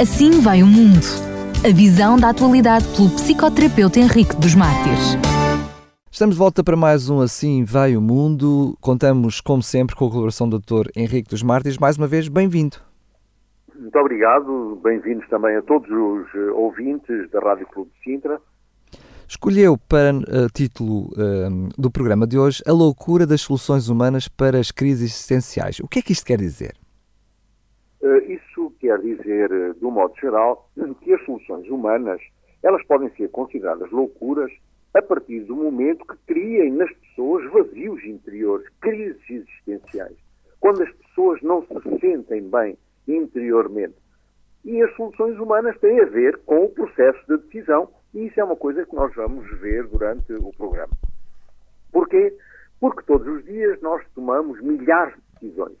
Assim 0.00 0.40
vai 0.40 0.62
o 0.62 0.66
mundo. 0.66 1.04
A 1.64 1.72
visão 1.72 2.18
da 2.18 2.30
atualidade 2.30 2.86
pelo 2.96 3.10
psicoterapeuta 3.10 4.00
Henrique 4.00 4.34
dos 4.36 4.54
Mártires. 4.54 5.16
Estamos 6.10 6.34
de 6.34 6.38
volta 6.38 6.64
para 6.64 6.76
mais 6.76 7.10
um 7.10 7.20
Assim 7.20 7.64
Vai 7.64 7.96
o 7.96 8.00
Mundo. 8.00 8.76
Contamos, 8.80 9.40
como 9.40 9.62
sempre, 9.62 9.94
com 9.94 10.06
a 10.06 10.08
colaboração 10.08 10.48
do 10.48 10.58
Dr. 10.58 10.90
Henrique 10.96 11.28
dos 11.28 11.42
Mártires. 11.42 11.78
Mais 11.78 11.96
uma 11.98 12.06
vez, 12.06 12.26
bem-vindo. 12.28 12.78
Muito 13.78 13.98
obrigado. 13.98 14.80
Bem-vindos 14.82 15.28
também 15.28 15.56
a 15.56 15.62
todos 15.62 15.88
os 15.90 16.34
eh, 16.34 16.50
ouvintes 16.52 17.30
da 17.30 17.40
Rádio 17.40 17.66
Clube 17.66 17.90
de 17.96 18.02
Sintra. 18.02 18.40
Escolheu 19.28 19.78
para 19.78 20.14
uh, 20.14 20.50
título 20.52 21.10
uh, 21.12 21.68
do 21.78 21.90
programa 21.90 22.26
de 22.26 22.38
hoje 22.38 22.62
A 22.66 22.72
Loucura 22.72 23.26
das 23.26 23.40
Soluções 23.40 23.88
Humanas 23.88 24.28
para 24.28 24.58
as 24.58 24.70
Crises 24.70 25.12
Existenciais. 25.12 25.80
O 25.80 25.88
que 25.88 26.00
é 26.00 26.02
que 26.02 26.12
isto 26.12 26.26
quer 26.26 26.38
dizer? 26.38 26.74
Uh, 28.02 28.18
isso 28.30 28.51
quer 28.82 28.98
dizer, 28.98 29.74
de 29.74 29.86
um 29.86 29.92
modo 29.92 30.12
geral, 30.20 30.68
que 31.00 31.14
as 31.14 31.24
soluções 31.24 31.68
humanas 31.68 32.20
elas 32.64 32.84
podem 32.86 33.08
ser 33.10 33.30
consideradas 33.30 33.88
loucuras 33.92 34.52
a 34.92 35.00
partir 35.00 35.40
do 35.44 35.54
momento 35.54 36.04
que 36.04 36.16
criem 36.26 36.72
nas 36.72 36.92
pessoas 36.94 37.48
vazios 37.52 38.04
interiores, 38.04 38.68
crises 38.80 39.22
existenciais. 39.30 40.16
Quando 40.58 40.82
as 40.82 40.92
pessoas 40.96 41.40
não 41.42 41.64
se 41.64 42.00
sentem 42.00 42.42
bem 42.50 42.76
interiormente. 43.06 43.94
E 44.64 44.82
as 44.82 44.94
soluções 44.96 45.38
humanas 45.38 45.78
têm 45.78 46.00
a 46.00 46.04
ver 46.04 46.38
com 46.38 46.64
o 46.64 46.68
processo 46.68 47.20
de 47.28 47.36
decisão 47.44 47.88
e 48.14 48.26
isso 48.26 48.40
é 48.40 48.44
uma 48.44 48.56
coisa 48.56 48.84
que 48.84 48.94
nós 48.94 49.14
vamos 49.14 49.48
ver 49.60 49.86
durante 49.86 50.32
o 50.34 50.52
programa. 50.56 50.92
Porquê? 51.90 52.36
Porque 52.80 53.02
todos 53.04 53.26
os 53.26 53.44
dias 53.44 53.80
nós 53.80 54.04
tomamos 54.14 54.60
milhares 54.60 55.14
de 55.14 55.48
decisões. 55.48 55.76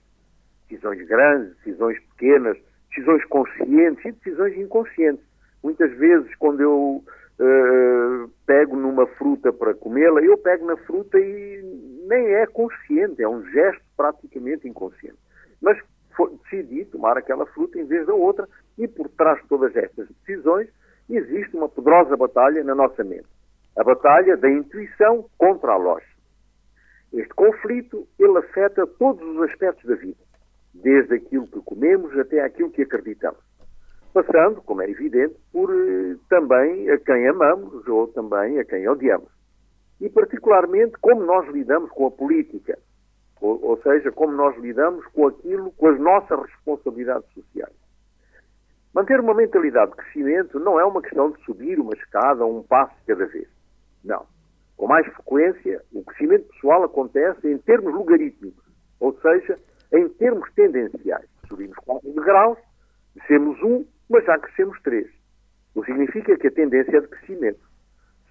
Decisões 0.68 1.06
grandes, 1.06 1.56
decisões 1.58 2.00
pequenas, 2.10 2.58
decisões 2.92 3.24
conscientes 3.26 4.04
e 4.04 4.12
decisões 4.12 4.56
inconscientes. 4.56 5.24
Muitas 5.62 5.90
vezes, 5.96 6.34
quando 6.36 6.60
eu 6.60 7.02
uh, 7.38 8.30
pego 8.46 8.76
numa 8.76 9.06
fruta 9.06 9.52
para 9.52 9.74
comê-la, 9.74 10.20
eu 10.20 10.36
pego 10.38 10.66
na 10.66 10.76
fruta 10.76 11.18
e 11.18 11.62
nem 12.06 12.34
é 12.34 12.46
consciente, 12.46 13.22
é 13.22 13.28
um 13.28 13.44
gesto 13.50 13.82
praticamente 13.96 14.68
inconsciente. 14.68 15.18
Mas 15.60 15.78
decidi 16.42 16.84
tomar 16.84 17.16
aquela 17.16 17.46
fruta 17.46 17.78
em 17.78 17.84
vez 17.84 18.06
da 18.06 18.14
outra 18.14 18.48
e 18.76 18.86
por 18.86 19.08
trás 19.08 19.40
de 19.40 19.48
todas 19.48 19.74
estas 19.74 20.08
decisões 20.08 20.68
existe 21.08 21.56
uma 21.56 21.68
poderosa 21.68 22.16
batalha 22.16 22.62
na 22.62 22.74
nossa 22.74 23.02
mente. 23.02 23.26
A 23.76 23.82
batalha 23.82 24.36
da 24.36 24.50
intuição 24.50 25.24
contra 25.38 25.72
a 25.72 25.76
lógica. 25.76 26.12
Este 27.12 27.32
conflito, 27.34 28.06
ele 28.18 28.38
afeta 28.38 28.86
todos 28.86 29.26
os 29.36 29.42
aspectos 29.42 29.84
da 29.84 29.94
vida, 29.94 30.16
desde 30.74 31.14
aquilo 31.14 31.46
que 31.46 31.60
comemos 31.60 32.16
até 32.18 32.40
aquilo 32.40 32.70
que 32.70 32.82
acreditamos. 32.82 33.40
Passando, 34.12 34.60
como 34.62 34.82
é 34.82 34.90
evidente, 34.90 35.36
por 35.52 35.70
eh, 35.70 36.16
também 36.28 36.90
a 36.90 36.98
quem 36.98 37.28
amamos 37.28 37.86
ou 37.86 38.08
também 38.08 38.58
a 38.58 38.64
quem 38.64 38.86
odiamos. 38.88 39.30
E 40.00 40.08
particularmente 40.08 40.94
como 41.00 41.24
nós 41.24 41.48
lidamos 41.48 41.90
com 41.90 42.06
a 42.06 42.10
política, 42.10 42.78
ou, 43.40 43.62
ou 43.64 43.82
seja, 43.82 44.10
como 44.12 44.32
nós 44.32 44.56
lidamos 44.58 45.04
com 45.08 45.26
aquilo, 45.26 45.72
com 45.72 45.88
as 45.88 45.98
nossas 45.98 46.40
responsabilidades 46.42 47.28
sociais. 47.32 47.74
Manter 48.94 49.20
uma 49.20 49.34
mentalidade 49.34 49.92
de 49.92 49.96
crescimento 49.96 50.60
não 50.60 50.78
é 50.78 50.84
uma 50.84 51.00
questão 51.00 51.30
de 51.30 51.42
subir 51.44 51.80
uma 51.80 51.94
escada 51.94 52.44
um 52.44 52.62
passo 52.62 52.94
cada 53.06 53.26
vez. 53.26 53.48
Não. 54.04 54.26
Com 54.76 54.86
mais 54.86 55.06
frequência, 55.06 55.82
o 55.92 56.04
crescimento 56.04 56.48
pessoal 56.48 56.84
acontece 56.84 57.48
em 57.48 57.56
termos 57.58 57.94
logarítmicos, 57.94 58.64
ou 59.00 59.18
seja, 59.20 59.58
em 59.92 60.08
termos 60.08 60.50
tendenciais. 60.54 61.28
Subimos 61.48 61.76
4 61.84 62.12
degraus, 62.12 62.58
descemos 63.14 63.60
um, 63.62 63.84
mas 64.08 64.24
já 64.24 64.38
crescemos 64.38 64.80
3. 64.82 65.06
O 65.74 65.82
que 65.82 65.92
significa 65.92 66.36
que 66.36 66.46
a 66.46 66.50
tendência 66.50 66.96
é 66.96 67.00
de 67.00 67.08
crescimento. 67.08 67.60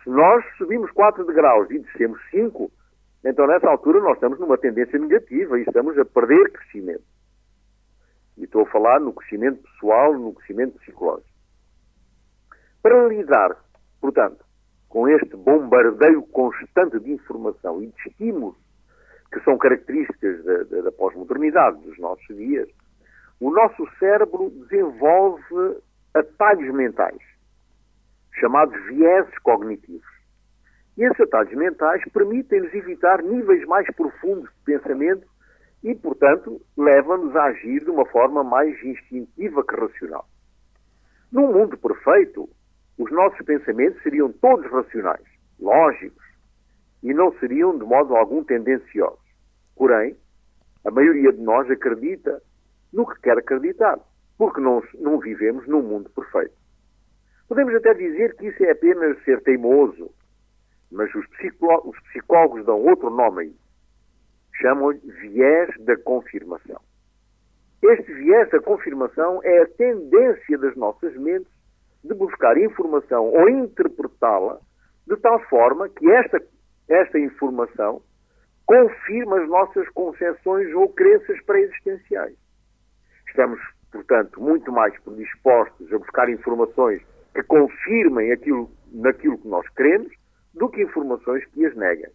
Se 0.03 0.09
nós 0.09 0.43
subimos 0.57 0.91
4 0.91 1.25
degraus 1.25 1.69
e 1.69 1.79
descemos 1.79 2.19
5, 2.31 2.71
então 3.23 3.45
nessa 3.45 3.69
altura 3.69 3.99
nós 3.99 4.15
estamos 4.15 4.39
numa 4.39 4.57
tendência 4.57 4.97
negativa 4.97 5.59
e 5.59 5.63
estamos 5.63 5.97
a 5.97 6.05
perder 6.05 6.51
crescimento. 6.51 7.03
E 8.37 8.45
estou 8.45 8.63
a 8.63 8.71
falar 8.71 8.99
no 8.99 9.13
crescimento 9.13 9.61
pessoal, 9.61 10.13
no 10.13 10.33
crescimento 10.33 10.79
psicológico. 10.79 11.29
Para 12.81 13.07
lidar, 13.07 13.55
portanto, 13.99 14.43
com 14.89 15.07
este 15.07 15.35
bombardeio 15.37 16.23
constante 16.23 16.99
de 16.99 17.11
informação 17.11 17.81
e 17.83 17.87
de 17.87 18.09
estímulos 18.09 18.57
que 19.31 19.39
são 19.41 19.57
características 19.57 20.43
da, 20.43 20.63
da, 20.63 20.81
da 20.81 20.91
pós-modernidade 20.91 21.81
dos 21.81 21.97
nossos 21.97 22.35
dias, 22.35 22.67
o 23.39 23.49
nosso 23.49 23.87
cérebro 23.97 24.49
desenvolve 24.49 25.81
atalhos 26.13 26.73
mentais, 26.73 27.21
chamados 28.39 28.79
vieses 28.85 29.37
cognitivos. 29.39 30.05
E 30.97 31.03
esses 31.03 31.21
atalhos 31.21 31.53
mentais 31.53 32.03
permitem-nos 32.11 32.73
evitar 32.73 33.23
níveis 33.23 33.65
mais 33.65 33.87
profundos 33.95 34.49
de 34.49 34.63
pensamento 34.65 35.25
e, 35.83 35.95
portanto, 35.95 36.61
leva-nos 36.77 37.35
a 37.35 37.45
agir 37.45 37.83
de 37.83 37.89
uma 37.89 38.05
forma 38.05 38.43
mais 38.43 38.77
instintiva 38.83 39.63
que 39.65 39.75
racional. 39.75 40.27
Num 41.31 41.51
mundo 41.53 41.77
perfeito, 41.77 42.49
os 42.97 43.09
nossos 43.11 43.43
pensamentos 43.45 44.03
seriam 44.03 44.31
todos 44.33 44.69
racionais, 44.69 45.25
lógicos, 45.59 46.23
e 47.01 47.13
não 47.13 47.31
seriam 47.39 47.77
de 47.77 47.85
modo 47.85 48.15
algum 48.15 48.43
tendenciosos. 48.43 49.20
Porém, 49.81 50.15
a 50.85 50.91
maioria 50.91 51.33
de 51.33 51.41
nós 51.41 51.67
acredita 51.71 52.39
no 52.93 53.03
que 53.03 53.19
quer 53.19 53.35
acreditar, 53.35 53.97
porque 54.37 54.61
não, 54.61 54.83
não 54.99 55.17
vivemos 55.17 55.67
num 55.67 55.81
mundo 55.81 56.07
perfeito. 56.11 56.53
Podemos 57.49 57.73
até 57.73 57.95
dizer 57.95 58.35
que 58.35 58.45
isso 58.45 58.63
é 58.63 58.73
apenas 58.73 59.17
ser 59.23 59.41
teimoso, 59.41 60.11
mas 60.91 61.09
os, 61.15 61.25
os 61.83 61.99
psicólogos 62.09 62.63
dão 62.63 62.79
outro 62.79 63.09
nome 63.09 63.41
a 63.41 63.45
isso 63.45 63.71
chamam-lhe 64.61 64.99
viés 64.99 65.71
da 65.79 65.97
confirmação. 65.97 66.79
Este 67.81 68.13
viés 68.13 68.51
da 68.51 68.61
confirmação 68.61 69.41
é 69.43 69.63
a 69.63 69.67
tendência 69.67 70.59
das 70.59 70.75
nossas 70.75 71.15
mentes 71.15 71.51
de 72.03 72.13
buscar 72.13 72.55
informação 72.55 73.33
ou 73.33 73.49
interpretá-la 73.49 74.59
de 75.07 75.17
tal 75.17 75.39
forma 75.47 75.89
que 75.89 76.07
esta, 76.11 76.39
esta 76.87 77.17
informação 77.17 78.03
confirma 78.71 79.41
as 79.41 79.49
nossas 79.49 79.89
concepções 79.89 80.73
ou 80.73 80.87
crenças 80.93 81.37
pré-existenciais. 81.43 82.37
Estamos, 83.27 83.59
portanto, 83.91 84.41
muito 84.41 84.71
mais 84.71 84.97
predispostos 85.01 85.91
a 85.91 85.97
buscar 85.97 86.29
informações 86.29 87.01
que 87.35 87.43
confirmem 87.43 88.31
aquilo, 88.31 88.71
naquilo 88.93 89.37
que 89.37 89.47
nós 89.49 89.67
queremos 89.75 90.13
do 90.53 90.69
que 90.69 90.83
informações 90.83 91.45
que 91.47 91.65
as 91.65 91.75
neguem. 91.75 92.09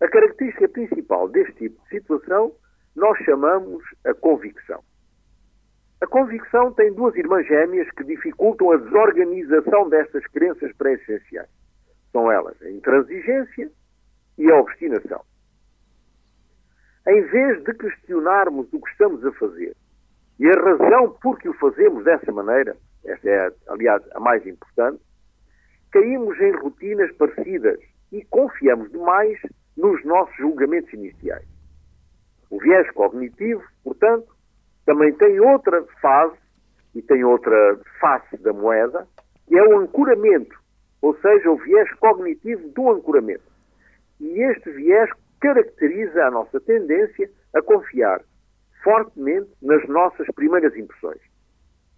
A 0.00 0.08
característica 0.08 0.68
principal 0.68 1.28
deste 1.28 1.52
tipo 1.52 1.80
de 1.84 1.88
situação 1.88 2.52
nós 2.96 3.16
chamamos 3.18 3.84
a 4.04 4.14
convicção. 4.14 4.82
A 6.00 6.06
convicção 6.08 6.72
tem 6.72 6.92
duas 6.92 7.14
irmãs 7.14 7.46
gêmeas 7.46 7.88
que 7.92 8.02
dificultam 8.02 8.72
a 8.72 8.76
desorganização 8.76 9.88
destas 9.88 10.26
crenças 10.26 10.72
pré-essenciais. 10.76 11.48
São 12.10 12.30
elas 12.30 12.60
a 12.60 12.70
intransigência 12.70 13.70
e 14.36 14.50
a 14.50 14.56
obstinação. 14.56 15.27
Em 17.08 17.22
vez 17.22 17.64
de 17.64 17.72
questionarmos 17.72 18.70
o 18.70 18.80
que 18.82 18.90
estamos 18.90 19.24
a 19.24 19.32
fazer 19.32 19.74
e 20.38 20.46
a 20.46 20.60
razão 20.60 21.16
por 21.22 21.38
que 21.38 21.48
o 21.48 21.54
fazemos 21.54 22.04
dessa 22.04 22.30
maneira, 22.30 22.76
esta 23.02 23.30
é, 23.30 23.50
aliás, 23.68 24.02
a 24.14 24.20
mais 24.20 24.46
importante, 24.46 25.00
caímos 25.90 26.38
em 26.38 26.52
rotinas 26.52 27.10
parecidas 27.16 27.80
e 28.12 28.22
confiamos 28.26 28.92
demais 28.92 29.40
nos 29.74 30.04
nossos 30.04 30.36
julgamentos 30.36 30.92
iniciais. 30.92 31.48
O 32.50 32.58
viés 32.60 32.90
cognitivo, 32.90 33.62
portanto, 33.82 34.28
também 34.84 35.10
tem 35.14 35.40
outra 35.40 35.82
fase 36.02 36.36
e 36.94 37.00
tem 37.00 37.24
outra 37.24 37.80
face 38.00 38.36
da 38.36 38.52
moeda, 38.52 39.08
que 39.46 39.56
é 39.56 39.62
o 39.62 39.78
ancoramento, 39.78 40.58
ou 41.00 41.16
seja, 41.20 41.50
o 41.50 41.56
viés 41.56 41.90
cognitivo 41.94 42.68
do 42.68 42.90
ancoramento. 42.90 43.50
E 44.20 44.42
este 44.42 44.70
viés 44.72 45.10
caracteriza 45.40 46.26
a 46.26 46.30
nossa 46.30 46.60
tendência 46.60 47.30
a 47.54 47.62
confiar 47.62 48.20
fortemente 48.82 49.50
nas 49.62 49.86
nossas 49.88 50.26
primeiras 50.34 50.74
impressões, 50.76 51.20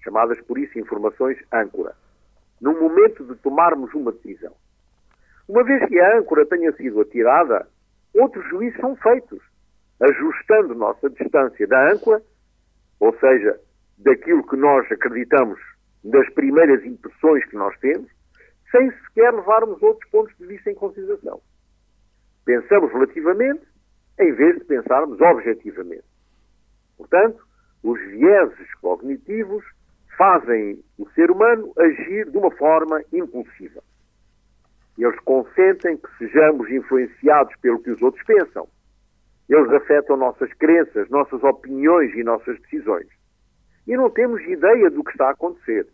chamadas 0.02 0.40
por 0.42 0.58
isso 0.58 0.78
informações 0.78 1.38
âncora, 1.52 1.94
no 2.60 2.72
momento 2.80 3.24
de 3.24 3.34
tomarmos 3.36 3.92
uma 3.94 4.12
decisão. 4.12 4.52
Uma 5.48 5.64
vez 5.64 5.86
que 5.88 5.98
a 5.98 6.18
âncora 6.18 6.46
tenha 6.46 6.72
sido 6.72 7.00
atirada, 7.00 7.66
outros 8.14 8.48
juízos 8.48 8.80
são 8.80 8.96
feitos, 8.96 9.42
ajustando 10.00 10.74
nossa 10.74 11.10
distância 11.10 11.66
da 11.66 11.92
âncora, 11.92 12.22
ou 12.98 13.16
seja, 13.18 13.58
daquilo 13.98 14.46
que 14.46 14.56
nós 14.56 14.90
acreditamos, 14.90 15.60
das 16.04 16.28
primeiras 16.30 16.84
impressões 16.84 17.44
que 17.46 17.56
nós 17.56 17.76
temos, 17.80 18.10
sem 18.70 18.90
sequer 18.90 19.34
levarmos 19.34 19.82
outros 19.82 20.10
pontos 20.10 20.34
de 20.38 20.46
vista 20.46 20.70
em 20.70 20.74
consideração. 20.74 21.40
Pensamos 22.44 22.92
relativamente, 22.92 23.62
em 24.18 24.32
vez 24.32 24.58
de 24.58 24.64
pensarmos 24.64 25.20
objetivamente. 25.20 26.04
Portanto, 26.96 27.42
os 27.82 27.98
vieses 28.00 28.74
cognitivos 28.80 29.64
fazem 30.16 30.82
o 30.98 31.08
ser 31.10 31.30
humano 31.30 31.72
agir 31.78 32.30
de 32.30 32.36
uma 32.36 32.50
forma 32.50 33.02
impulsiva. 33.12 33.82
Eles 34.98 35.18
consentem 35.20 35.96
que 35.96 36.18
sejamos 36.18 36.70
influenciados 36.70 37.54
pelo 37.62 37.82
que 37.82 37.90
os 37.90 38.02
outros 38.02 38.22
pensam. 38.24 38.68
Eles 39.48 39.72
afetam 39.72 40.16
nossas 40.16 40.52
crenças, 40.54 41.08
nossas 41.08 41.42
opiniões 41.42 42.14
e 42.14 42.22
nossas 42.22 42.60
decisões. 42.60 43.08
E 43.86 43.96
não 43.96 44.10
temos 44.10 44.42
ideia 44.42 44.90
do 44.90 45.02
que 45.02 45.12
está 45.12 45.28
a 45.28 45.32
acontecer. 45.32 45.86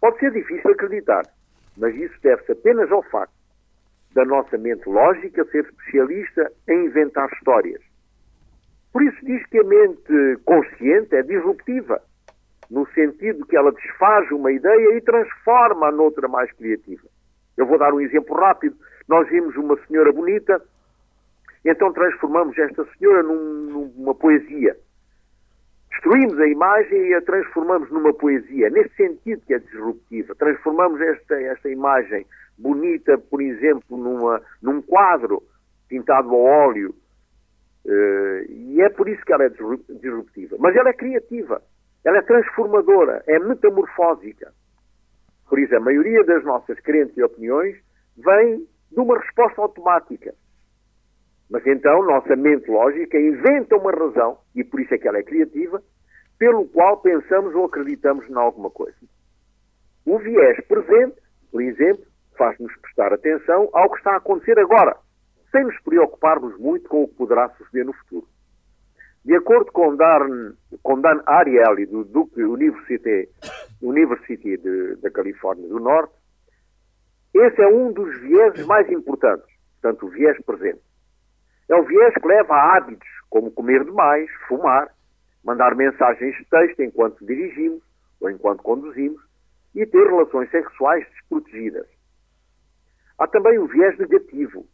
Pode 0.00 0.18
ser 0.18 0.32
difícil 0.32 0.72
acreditar, 0.72 1.22
mas 1.76 1.94
isso 1.94 2.14
deve-se 2.20 2.52
apenas 2.52 2.90
ao 2.90 3.02
facto 3.04 3.35
da 4.14 4.24
nossa 4.24 4.56
mente 4.56 4.88
lógica 4.88 5.44
ser 5.46 5.64
especialista 5.64 6.50
em 6.68 6.86
inventar 6.86 7.28
histórias. 7.32 7.80
Por 8.92 9.02
isso 9.02 9.24
diz 9.26 9.44
que 9.46 9.58
a 9.58 9.64
mente 9.64 10.40
consciente 10.44 11.14
é 11.14 11.22
disruptiva, 11.22 12.00
no 12.70 12.86
sentido 12.92 13.44
que 13.46 13.56
ela 13.56 13.70
desfaz 13.70 14.30
uma 14.30 14.50
ideia 14.50 14.96
e 14.96 15.00
transforma-a 15.02 15.92
noutra 15.92 16.26
mais 16.28 16.50
criativa. 16.52 17.02
Eu 17.56 17.66
vou 17.66 17.78
dar 17.78 17.92
um 17.92 18.00
exemplo 18.00 18.34
rápido. 18.34 18.76
Nós 19.08 19.28
vimos 19.28 19.54
uma 19.56 19.76
senhora 19.86 20.12
bonita, 20.12 20.60
então 21.64 21.92
transformamos 21.92 22.56
esta 22.58 22.86
senhora 22.96 23.22
num, 23.22 23.92
numa 23.96 24.14
poesia. 24.14 24.76
Destruímos 25.90 26.38
a 26.40 26.46
imagem 26.46 27.08
e 27.08 27.14
a 27.14 27.22
transformamos 27.22 27.90
numa 27.90 28.12
poesia. 28.12 28.68
Nesse 28.70 28.94
sentido 28.96 29.42
que 29.46 29.54
é 29.54 29.58
disruptiva. 29.58 30.34
Transformamos 30.34 31.00
esta, 31.00 31.40
esta 31.40 31.68
imagem 31.68 32.26
bonita, 32.58 33.18
por 33.18 33.40
exemplo, 33.40 33.96
numa, 33.96 34.40
num 34.62 34.80
quadro 34.82 35.42
pintado 35.88 36.30
ao 36.30 36.40
óleo. 36.40 36.94
Uh, 37.84 38.50
e 38.50 38.80
é 38.80 38.88
por 38.88 39.08
isso 39.08 39.24
que 39.24 39.32
ela 39.32 39.44
é 39.44 39.48
disruptiva. 39.48 40.56
Mas 40.58 40.74
ela 40.74 40.88
é 40.88 40.92
criativa, 40.92 41.62
ela 42.04 42.18
é 42.18 42.22
transformadora, 42.22 43.22
é 43.26 43.38
metamorfósica. 43.38 44.52
Por 45.48 45.58
isso, 45.58 45.76
a 45.76 45.80
maioria 45.80 46.24
das 46.24 46.44
nossas 46.44 46.78
crenças 46.80 47.16
e 47.16 47.22
opiniões 47.22 47.76
vem 48.16 48.66
de 48.90 49.00
uma 49.00 49.18
resposta 49.18 49.60
automática. 49.60 50.34
Mas 51.48 51.64
então, 51.66 52.02
nossa 52.04 52.34
mente 52.34 52.68
lógica 52.68 53.18
inventa 53.18 53.76
uma 53.76 53.92
razão, 53.92 54.38
e 54.54 54.64
por 54.64 54.80
isso 54.80 54.94
é 54.94 54.98
que 54.98 55.06
ela 55.06 55.18
é 55.18 55.22
criativa, 55.22 55.80
pelo 56.38 56.66
qual 56.66 57.00
pensamos 57.00 57.54
ou 57.54 57.66
acreditamos 57.66 58.28
em 58.28 58.34
alguma 58.34 58.70
coisa. 58.70 58.96
O 60.04 60.18
viés 60.18 60.60
presente, 60.66 61.16
por 61.50 61.62
exemplo, 61.62 62.04
faz-nos 62.36 62.74
prestar 62.78 63.12
atenção 63.12 63.68
ao 63.72 63.90
que 63.90 63.98
está 63.98 64.12
a 64.12 64.16
acontecer 64.16 64.58
agora, 64.58 64.96
sem 65.50 65.64
nos 65.64 65.78
preocuparmos 65.80 66.56
muito 66.58 66.88
com 66.88 67.02
o 67.02 67.08
que 67.08 67.14
poderá 67.14 67.48
suceder 67.50 67.84
no 67.84 67.92
futuro. 67.92 68.26
De 69.24 69.34
acordo 69.34 69.72
com 69.72 69.96
Dan, 69.96 70.52
com 70.82 71.00
Dan 71.00 71.20
Ariely, 71.26 71.86
do 71.86 72.04
Duke 72.04 72.40
University, 72.40 73.28
University 73.82 74.56
de, 74.56 74.96
da 74.96 75.10
Califórnia 75.10 75.66
do 75.68 75.80
Norte, 75.80 76.14
esse 77.34 77.60
é 77.60 77.66
um 77.66 77.92
dos 77.92 78.18
vieses 78.20 78.64
mais 78.66 78.88
importantes, 78.90 79.46
portanto, 79.80 80.06
o 80.06 80.10
viés 80.10 80.40
presente. 80.44 80.80
É 81.68 81.74
o 81.74 81.84
viés 81.84 82.14
que 82.14 82.26
leva 82.26 82.54
a 82.54 82.76
hábitos 82.76 83.08
como 83.28 83.50
comer 83.50 83.84
demais, 83.84 84.30
fumar, 84.46 84.88
mandar 85.44 85.74
mensagens 85.74 86.36
de 86.36 86.44
texto 86.44 86.80
enquanto 86.80 87.26
dirigimos 87.26 87.82
ou 88.20 88.30
enquanto 88.30 88.62
conduzimos 88.62 89.20
e 89.74 89.84
ter 89.84 90.06
relações 90.06 90.50
sexuais 90.50 91.06
desprotegidas. 91.10 91.86
Há 93.18 93.26
também 93.26 93.58
o 93.58 93.66
viés 93.66 93.98
negativo. 93.98 94.66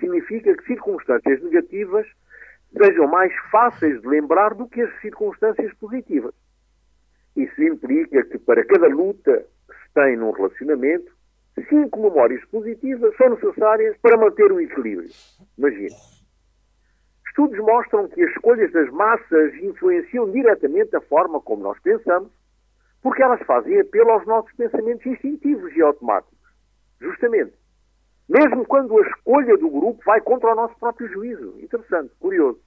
Significa 0.00 0.56
que 0.56 0.64
circunstâncias 0.64 1.42
negativas 1.42 2.06
sejam 2.76 3.06
mais 3.06 3.32
fáceis 3.50 4.00
de 4.00 4.08
lembrar 4.08 4.54
do 4.54 4.68
que 4.68 4.80
as 4.80 5.00
circunstâncias 5.00 5.72
positivas. 5.74 6.34
Isso 7.36 7.62
implica 7.62 8.24
que 8.24 8.38
para 8.38 8.64
cada 8.64 8.88
luta 8.88 9.46
que 9.68 9.74
se 9.74 9.94
tem 9.94 10.16
num 10.16 10.30
relacionamento, 10.30 11.12
cinco 11.68 12.02
memórias 12.02 12.44
positivas 12.46 13.14
são 13.16 13.30
necessárias 13.30 13.96
para 13.98 14.16
manter 14.16 14.50
o 14.52 14.60
equilíbrio. 14.60 15.10
Imagine. 15.58 15.94
Estudos 17.28 17.58
mostram 17.58 18.08
que 18.08 18.22
as 18.22 18.30
escolhas 18.30 18.72
das 18.72 18.90
massas 18.90 19.54
influenciam 19.56 20.30
diretamente 20.30 20.96
a 20.96 21.00
forma 21.02 21.40
como 21.40 21.62
nós 21.62 21.78
pensamos, 21.80 22.32
porque 23.02 23.22
elas 23.22 23.42
fazem 23.46 23.78
apelo 23.78 24.10
aos 24.10 24.26
nossos 24.26 24.52
pensamentos 24.54 25.04
instintivos 25.04 25.74
e 25.76 25.82
automáticos. 25.82 26.38
Justamente. 27.00 27.52
Mesmo 28.28 28.66
quando 28.66 28.98
a 28.98 29.08
escolha 29.08 29.56
do 29.56 29.70
grupo 29.70 30.02
vai 30.04 30.20
contra 30.20 30.52
o 30.52 30.54
nosso 30.56 30.76
próprio 30.78 31.08
juízo. 31.08 31.54
Interessante, 31.60 32.12
curioso. 32.18 32.60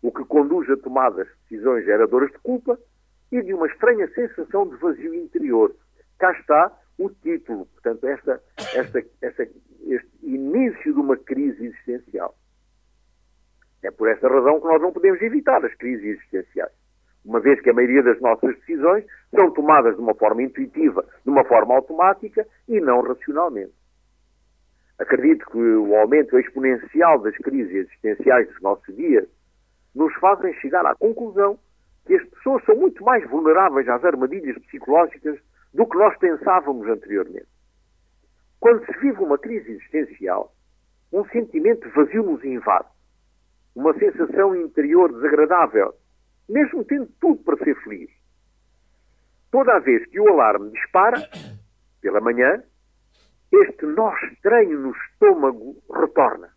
O 0.00 0.12
que 0.12 0.24
conduz 0.24 0.70
a 0.70 0.76
tomadas 0.76 1.26
de 1.26 1.34
decisões 1.50 1.84
geradoras 1.84 2.30
de 2.30 2.38
culpa 2.38 2.78
e 3.32 3.42
de 3.42 3.52
uma 3.52 3.66
estranha 3.66 4.08
sensação 4.14 4.68
de 4.68 4.76
vazio 4.76 5.14
interior. 5.14 5.74
Cá 6.18 6.32
está 6.32 6.72
o 6.98 7.10
título, 7.10 7.66
portanto, 7.66 8.06
esta, 8.06 8.42
esta, 8.74 9.02
esta, 9.20 9.42
este 9.86 10.10
início 10.22 10.94
de 10.94 11.00
uma 11.00 11.16
crise 11.16 11.66
existencial. 11.66 12.34
É 13.82 13.90
por 13.90 14.08
esta 14.08 14.28
razão 14.28 14.60
que 14.60 14.66
nós 14.66 14.82
não 14.82 14.92
podemos 14.92 15.20
evitar 15.22 15.64
as 15.64 15.74
crises 15.74 16.04
existenciais. 16.04 16.72
Uma 17.24 17.40
vez 17.40 17.60
que 17.60 17.70
a 17.70 17.74
maioria 17.74 18.02
das 18.02 18.20
nossas 18.20 18.56
decisões 18.56 19.04
são 19.34 19.50
tomadas 19.52 19.94
de 19.94 20.00
uma 20.00 20.14
forma 20.14 20.42
intuitiva, 20.42 21.04
de 21.24 21.30
uma 21.30 21.44
forma 21.44 21.74
automática 21.74 22.46
e 22.68 22.80
não 22.80 23.02
racionalmente. 23.02 23.72
Acredito 24.98 25.46
que 25.50 25.58
o 25.58 25.94
aumento 25.96 26.38
exponencial 26.38 27.20
das 27.20 27.36
crises 27.36 27.72
existenciais 27.72 28.48
dos 28.48 28.60
nossos 28.60 28.96
dias 28.96 29.28
nos 29.94 30.12
fazem 30.16 30.52
chegar 30.54 30.84
à 30.86 30.94
conclusão 30.94 31.58
que 32.06 32.14
as 32.14 32.28
pessoas 32.30 32.64
são 32.64 32.74
muito 32.76 33.04
mais 33.04 33.28
vulneráveis 33.28 33.88
às 33.88 34.04
armadilhas 34.04 34.58
psicológicas 34.64 35.38
do 35.74 35.86
que 35.86 35.96
nós 35.96 36.16
pensávamos 36.18 36.88
anteriormente. 36.88 37.46
Quando 38.58 38.84
se 38.86 38.98
vive 38.98 39.22
uma 39.22 39.38
crise 39.38 39.70
existencial, 39.70 40.52
um 41.12 41.24
sentimento 41.26 41.88
vazio 41.90 42.22
nos 42.22 42.42
invade, 42.44 42.88
uma 43.74 43.94
sensação 43.98 44.56
interior 44.56 45.12
desagradável, 45.12 45.94
mesmo 46.48 46.84
tendo 46.84 47.06
tudo 47.20 47.42
para 47.44 47.62
ser 47.64 47.76
feliz. 47.82 48.10
Toda 49.50 49.76
a 49.76 49.78
vez 49.78 50.04
que 50.06 50.18
o 50.18 50.28
alarme 50.28 50.70
dispara, 50.72 51.18
pela 52.00 52.20
manhã, 52.20 52.62
este 53.64 53.86
nó 53.86 54.12
estranho 54.24 54.78
no 54.78 54.92
estômago 54.92 55.76
retorna. 55.92 56.50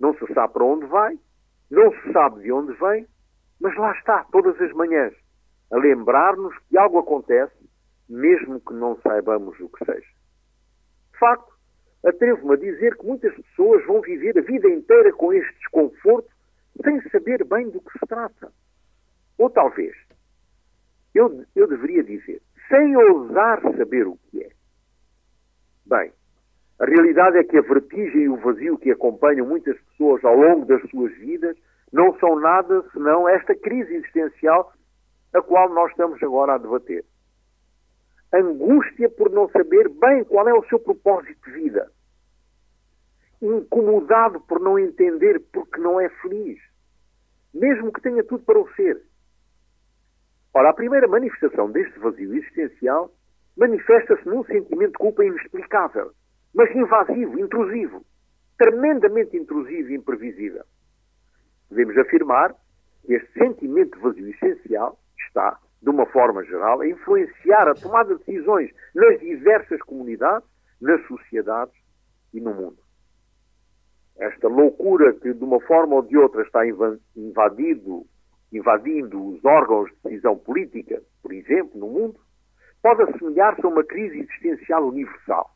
Não 0.00 0.14
se 0.14 0.32
sabe 0.32 0.52
para 0.52 0.64
onde 0.64 0.86
vai, 0.86 1.18
não 1.70 1.92
se 1.92 2.12
sabe 2.12 2.42
de 2.42 2.52
onde 2.52 2.72
vem, 2.74 3.06
mas 3.60 3.76
lá 3.76 3.92
está, 3.92 4.24
todas 4.24 4.60
as 4.60 4.72
manhãs, 4.72 5.14
a 5.70 5.76
lembrar-nos 5.76 6.56
que 6.68 6.76
algo 6.76 6.98
acontece, 6.98 7.54
mesmo 8.08 8.60
que 8.60 8.74
não 8.74 8.96
saibamos 9.00 9.58
o 9.60 9.68
que 9.68 9.84
seja. 9.84 10.08
De 11.12 11.18
facto, 11.18 11.52
atrevo-me 12.04 12.54
a 12.54 12.58
dizer 12.58 12.96
que 12.96 13.06
muitas 13.06 13.34
pessoas 13.34 13.84
vão 13.86 14.00
viver 14.00 14.38
a 14.38 14.42
vida 14.42 14.68
inteira 14.68 15.12
com 15.12 15.32
este 15.32 15.58
desconforto 15.58 16.28
sem 16.82 17.00
saber 17.10 17.44
bem 17.44 17.70
do 17.70 17.80
que 17.80 17.98
se 17.98 18.06
trata. 18.06 18.52
Ou 19.38 19.48
talvez, 19.48 19.96
eu, 21.14 21.44
eu 21.54 21.66
deveria 21.66 22.02
dizer, 22.02 22.42
sem 22.68 22.96
ousar 22.96 23.60
saber 23.76 24.06
o 24.06 24.18
que 24.30 24.42
é. 24.42 24.50
Bem, 25.86 26.12
a 26.78 26.86
realidade 26.86 27.38
é 27.38 27.44
que 27.44 27.58
a 27.58 27.62
vertigem 27.62 28.22
e 28.22 28.28
o 28.28 28.36
vazio 28.36 28.78
que 28.78 28.90
acompanham 28.90 29.46
muitas 29.46 29.78
pessoas 29.80 30.24
ao 30.24 30.34
longo 30.34 30.64
das 30.64 30.82
suas 30.90 31.12
vidas 31.18 31.56
não 31.92 32.18
são 32.18 32.38
nada 32.40 32.82
senão 32.92 33.28
esta 33.28 33.54
crise 33.54 33.94
existencial 33.94 34.72
a 35.32 35.42
qual 35.42 35.68
nós 35.72 35.90
estamos 35.90 36.20
agora 36.22 36.54
a 36.54 36.58
debater. 36.58 37.04
Angústia 38.32 39.08
por 39.10 39.30
não 39.30 39.48
saber 39.50 39.88
bem 39.88 40.24
qual 40.24 40.48
é 40.48 40.54
o 40.54 40.64
seu 40.64 40.80
propósito 40.80 41.38
de 41.44 41.52
vida. 41.52 41.90
Incomodado 43.40 44.40
por 44.40 44.58
não 44.58 44.78
entender 44.78 45.40
porque 45.52 45.80
não 45.80 46.00
é 46.00 46.08
feliz, 46.08 46.58
mesmo 47.52 47.92
que 47.92 48.00
tenha 48.00 48.24
tudo 48.24 48.42
para 48.44 48.58
o 48.58 48.68
ser. 48.74 49.00
Ora, 50.52 50.70
a 50.70 50.74
primeira 50.74 51.06
manifestação 51.06 51.70
deste 51.70 51.98
vazio 51.98 52.34
existencial 52.34 53.12
manifesta-se 53.56 54.28
num 54.28 54.44
sentimento 54.44 54.92
de 54.92 54.98
culpa 54.98 55.24
inexplicável, 55.24 56.12
mas 56.54 56.74
invasivo, 56.74 57.38
intrusivo, 57.38 58.04
tremendamente 58.58 59.36
intrusivo 59.36 59.90
e 59.90 59.94
imprevisível. 59.96 60.64
Podemos 61.68 61.96
afirmar 61.98 62.54
que 63.04 63.14
este 63.14 63.32
sentimento 63.32 63.98
vazio 64.00 64.28
essencial 64.30 64.98
está, 65.26 65.58
de 65.82 65.90
uma 65.90 66.06
forma 66.06 66.44
geral, 66.44 66.80
a 66.80 66.88
influenciar 66.88 67.68
a 67.68 67.74
tomada 67.74 68.14
de 68.14 68.24
decisões 68.24 68.70
nas 68.94 69.20
diversas 69.20 69.80
comunidades, 69.82 70.48
nas 70.80 71.04
sociedades 71.06 71.74
e 72.32 72.40
no 72.40 72.54
mundo. 72.54 72.78
Esta 74.16 74.48
loucura 74.48 75.12
que, 75.14 75.34
de 75.34 75.44
uma 75.44 75.60
forma 75.60 75.96
ou 75.96 76.02
de 76.02 76.16
outra, 76.16 76.42
está 76.42 76.60
invadido, 77.16 78.06
invadindo 78.52 79.30
os 79.30 79.44
órgãos 79.44 79.90
de 79.90 79.96
decisão 80.04 80.36
política, 80.38 81.02
por 81.20 81.32
exemplo, 81.32 81.78
no 81.78 81.88
mundo, 81.88 82.20
pode 82.84 83.02
assemelhar-se 83.04 83.64
a 83.64 83.68
uma 83.70 83.82
crise 83.82 84.18
existencial 84.18 84.86
universal, 84.86 85.50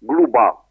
global. 0.00 0.70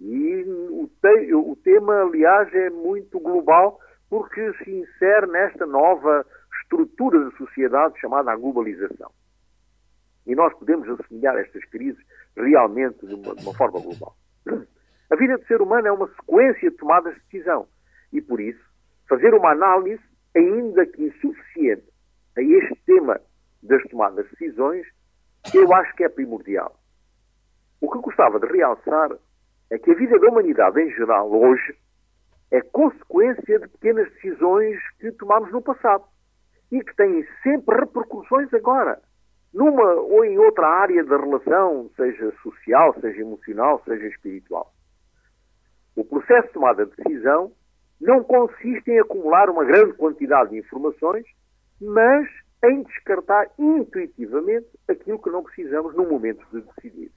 E 0.00 0.42
o, 0.68 0.90
te 1.00 1.32
o 1.32 1.54
tema, 1.62 2.02
aliás, 2.02 2.52
é 2.52 2.70
muito 2.70 3.20
global 3.20 3.78
porque 4.10 4.52
se 4.64 4.70
insere 4.70 5.28
nesta 5.28 5.64
nova 5.64 6.26
estrutura 6.60 7.24
da 7.24 7.30
sociedade 7.36 8.00
chamada 8.00 8.32
a 8.32 8.36
globalização. 8.36 9.12
E 10.26 10.34
nós 10.34 10.52
podemos 10.54 10.88
assemelhar 10.88 11.36
estas 11.36 11.64
crises 11.66 12.04
realmente 12.36 13.06
de 13.06 13.14
uma, 13.14 13.32
de 13.36 13.44
uma 13.44 13.54
forma 13.54 13.80
global. 13.80 14.16
A 15.08 15.14
vida 15.14 15.38
do 15.38 15.46
ser 15.46 15.62
humano 15.62 15.86
é 15.86 15.92
uma 15.92 16.08
sequência 16.08 16.68
de 16.68 16.76
tomadas 16.78 17.14
de 17.14 17.20
decisão. 17.30 17.68
E 18.12 18.20
por 18.20 18.40
isso, 18.40 18.60
fazer 19.08 19.32
uma 19.34 19.52
análise, 19.52 20.02
ainda 20.36 20.84
que 20.84 21.04
insuficiente, 21.04 21.86
a 22.36 22.42
este 22.42 22.74
tema 22.84 23.20
das 23.62 23.82
tomadas 23.84 24.24
de 24.24 24.30
decisões, 24.32 24.84
eu 25.54 25.72
acho 25.74 25.94
que 25.94 26.04
é 26.04 26.08
primordial. 26.08 26.76
O 27.80 27.90
que 27.90 27.98
gostava 27.98 28.40
de 28.40 28.46
realçar 28.46 29.10
é 29.70 29.78
que 29.78 29.90
a 29.90 29.94
vida 29.94 30.18
da 30.18 30.28
humanidade 30.28 30.80
em 30.80 30.90
geral, 30.90 31.30
hoje, 31.30 31.76
é 32.50 32.60
consequência 32.60 33.58
de 33.58 33.68
pequenas 33.68 34.10
decisões 34.12 34.78
que 34.98 35.10
tomamos 35.12 35.50
no 35.52 35.60
passado 35.60 36.04
e 36.70 36.80
que 36.82 36.94
têm 36.96 37.26
sempre 37.42 37.76
repercussões 37.80 38.52
agora, 38.54 39.00
numa 39.52 39.94
ou 39.94 40.24
em 40.24 40.38
outra 40.38 40.66
área 40.66 41.04
da 41.04 41.16
relação, 41.16 41.90
seja 41.96 42.32
social, 42.42 42.94
seja 43.00 43.20
emocional, 43.20 43.82
seja 43.84 44.06
espiritual. 44.06 44.72
O 45.94 46.04
processo 46.04 46.48
de 46.48 46.52
tomada 46.52 46.86
de 46.86 46.96
decisão 46.96 47.52
não 48.00 48.22
consiste 48.22 48.90
em 48.90 49.00
acumular 49.00 49.48
uma 49.48 49.64
grande 49.64 49.94
quantidade 49.94 50.50
de 50.50 50.58
informações, 50.58 51.24
mas 51.80 52.28
em 52.70 52.82
descartar 52.82 53.48
intuitivamente 53.58 54.66
aquilo 54.88 55.18
que 55.18 55.30
não 55.30 55.42
precisamos 55.42 55.94
no 55.94 56.08
momento 56.08 56.44
de 56.52 56.62
decidir. 56.62 57.10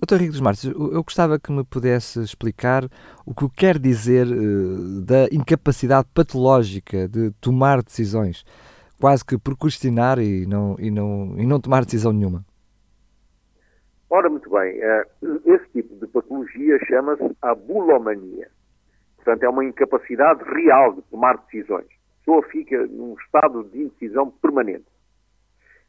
Dr. 0.00 0.14
Henrique 0.14 0.32
dos 0.32 0.40
Martins, 0.40 0.72
eu 0.74 1.02
gostava 1.02 1.38
que 1.38 1.52
me 1.52 1.64
pudesse 1.64 2.20
explicar 2.20 2.84
o 3.26 3.34
que 3.34 3.48
quer 3.50 3.78
dizer 3.78 4.26
uh, 4.26 5.00
da 5.02 5.26
incapacidade 5.32 6.08
patológica 6.14 7.08
de 7.08 7.30
tomar 7.40 7.82
decisões, 7.82 8.44
quase 9.00 9.24
que 9.24 9.38
procrastinar 9.38 10.18
e 10.18 10.46
não, 10.46 10.76
e 10.78 10.90
não, 10.90 11.34
e 11.38 11.46
não 11.46 11.60
tomar 11.60 11.84
decisão 11.84 12.12
nenhuma. 12.12 12.44
Ora, 14.10 14.30
muito 14.30 14.48
bem, 14.50 14.78
uh, 14.78 15.40
esse 15.44 15.68
tipo 15.72 15.94
de 15.96 16.06
patologia 16.06 16.78
chama-se 16.86 17.36
abulomania. 17.42 18.48
Portanto, 19.16 19.42
é 19.42 19.48
uma 19.48 19.64
incapacidade 19.64 20.42
real 20.44 20.94
de 20.94 21.02
tomar 21.02 21.36
decisões 21.38 21.97
pessoa 22.28 22.42
fica 22.50 22.86
num 22.86 23.14
estado 23.14 23.64
de 23.64 23.84
indecisão 23.84 24.30
permanente. 24.30 24.84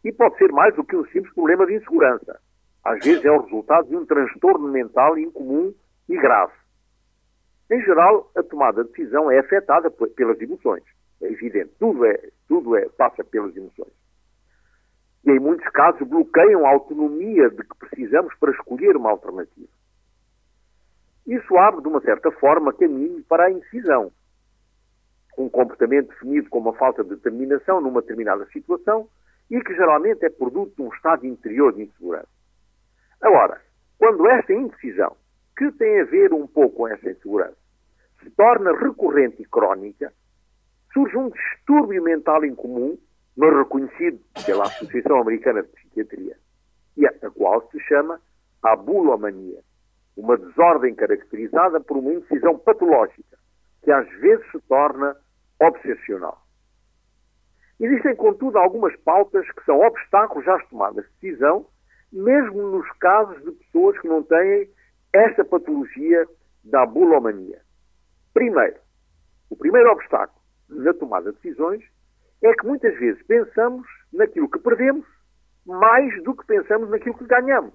E 0.04 0.12
pode 0.14 0.38
ser 0.38 0.52
mais 0.54 0.74
do 0.76 0.86
que 0.86 0.96
um 0.96 1.06
simples 1.08 1.34
problema 1.34 1.66
de 1.66 1.76
insegurança. 1.76 2.40
Às 2.84 3.04
vezes 3.04 3.26
é 3.26 3.32
o 3.32 3.42
resultado 3.42 3.90
de 3.90 3.98
um 3.98 4.06
transtorno 4.06 4.70
mental 4.70 5.18
incomum 5.18 5.74
e 6.08 6.16
grave. 6.16 6.54
Em 7.70 7.82
geral, 7.82 8.32
a 8.36 8.42
tomada 8.42 8.84
de 8.84 8.92
decisão 8.92 9.30
é 9.30 9.40
afetada 9.40 9.92
pelas 9.92 10.40
emoções. 10.40 10.84
É 11.22 11.30
evidente, 11.30 11.72
tudo, 11.78 12.06
é, 12.06 12.30
tudo 12.48 12.78
é, 12.78 12.88
passa 12.90 13.24
pelas 13.26 13.56
emoções. 13.56 13.92
E 15.26 15.32
em 15.32 15.40
muitos 15.40 15.68
casos 15.72 16.08
bloqueiam 16.08 16.66
a 16.66 16.70
autonomia 16.70 17.50
de 17.50 17.58
que 17.58 17.78
precisamos 17.78 18.34
para 18.40 18.52
escolher 18.52 18.96
uma 18.96 19.12
alternativa. 19.12 19.68
Isso 21.28 21.58
abre, 21.58 21.82
de 21.82 21.90
uma 21.90 22.00
certa 22.02 22.32
forma, 22.32 22.74
caminho 22.74 23.22
para 23.28 23.46
a 23.46 23.52
indecisão, 23.52 24.12
um 25.44 25.50
comportamento 25.50 26.10
definido 26.10 26.50
como 26.50 26.70
uma 26.70 26.78
falta 26.78 27.04
de 27.04 27.12
determinação 27.12 27.80
numa 27.80 28.02
determinada 28.02 28.46
situação 28.48 29.08
e 29.50 29.60
que 29.62 29.74
geralmente 29.74 30.24
é 30.26 30.30
produto 30.30 30.76
de 30.76 30.82
um 30.82 30.90
estado 30.90 31.26
interior 31.26 31.74
de 31.74 31.84
insegurança. 31.84 32.28
Agora, 33.22 33.62
quando 33.98 34.28
esta 34.28 34.54
indecisão, 34.54 35.16
que 35.58 35.72
tem 35.74 36.02
a 36.02 36.06
ver 36.06 36.34
um 36.34 36.46
pouco 36.46 36.78
com 36.78 36.88
essa 36.88 37.10
insegurança, 37.10 37.58
se 38.22 38.30
torna 38.32 38.78
recorrente 38.78 39.42
e 39.42 39.46
crónica, 39.46 40.14
surge 40.94 41.18
um 41.18 41.30
distúrbio 41.30 42.04
mental 42.04 42.44
incomum, 42.44 42.98
mas 43.36 43.56
reconhecido 43.56 44.20
pela 44.46 44.64
Associação 44.64 45.22
Americana 45.22 45.64
de 45.64 45.70
Psiquiatria, 45.70 46.38
e 46.98 47.08
a 47.08 47.12
qual 47.32 47.68
se 47.72 47.80
chama 47.82 48.20
abulomania, 48.62 49.60
uma 50.18 50.38
desordem 50.38 50.94
caracterizada 50.94 51.80
por 51.80 51.98
uma 51.98 52.14
indecisão 52.14 52.58
patológica, 52.60 53.38
que 53.84 53.92
às 53.92 54.08
vezes 54.20 54.46
se 54.52 54.60
torna 54.68 55.16
obsessional. 55.60 56.42
Existem, 57.80 58.16
contudo, 58.16 58.58
algumas 58.58 58.96
pautas 58.98 59.50
que 59.52 59.64
são 59.64 59.80
obstáculos 59.80 60.48
às 60.48 60.68
tomadas 60.68 61.06
de 61.06 61.12
decisão, 61.22 61.66
mesmo 62.12 62.62
nos 62.70 62.90
casos 63.00 63.42
de 63.44 63.52
pessoas 63.52 64.00
que 64.00 64.08
não 64.08 64.22
têm 64.24 64.70
esta 65.14 65.46
patologia 65.46 66.28
da 66.64 66.86
bulomania. 66.86 67.62
Primeiro, 68.34 68.78
o 69.50 69.56
primeiro 69.56 69.92
obstáculo 69.92 70.40
na 70.70 70.94
tomada 70.94 71.32
de 71.32 71.38
decisões 71.38 71.84
é 72.42 72.54
que 72.54 72.66
muitas 72.66 72.98
vezes 73.00 73.22
pensamos 73.26 73.88
naquilo 74.14 74.50
que 74.50 74.60
perdemos 74.60 75.06
mais 75.66 76.24
do 76.24 76.36
que 76.36 76.46
pensamos 76.46 76.90
naquilo 76.90 77.18
que 77.18 77.26
ganhamos. 77.26 77.74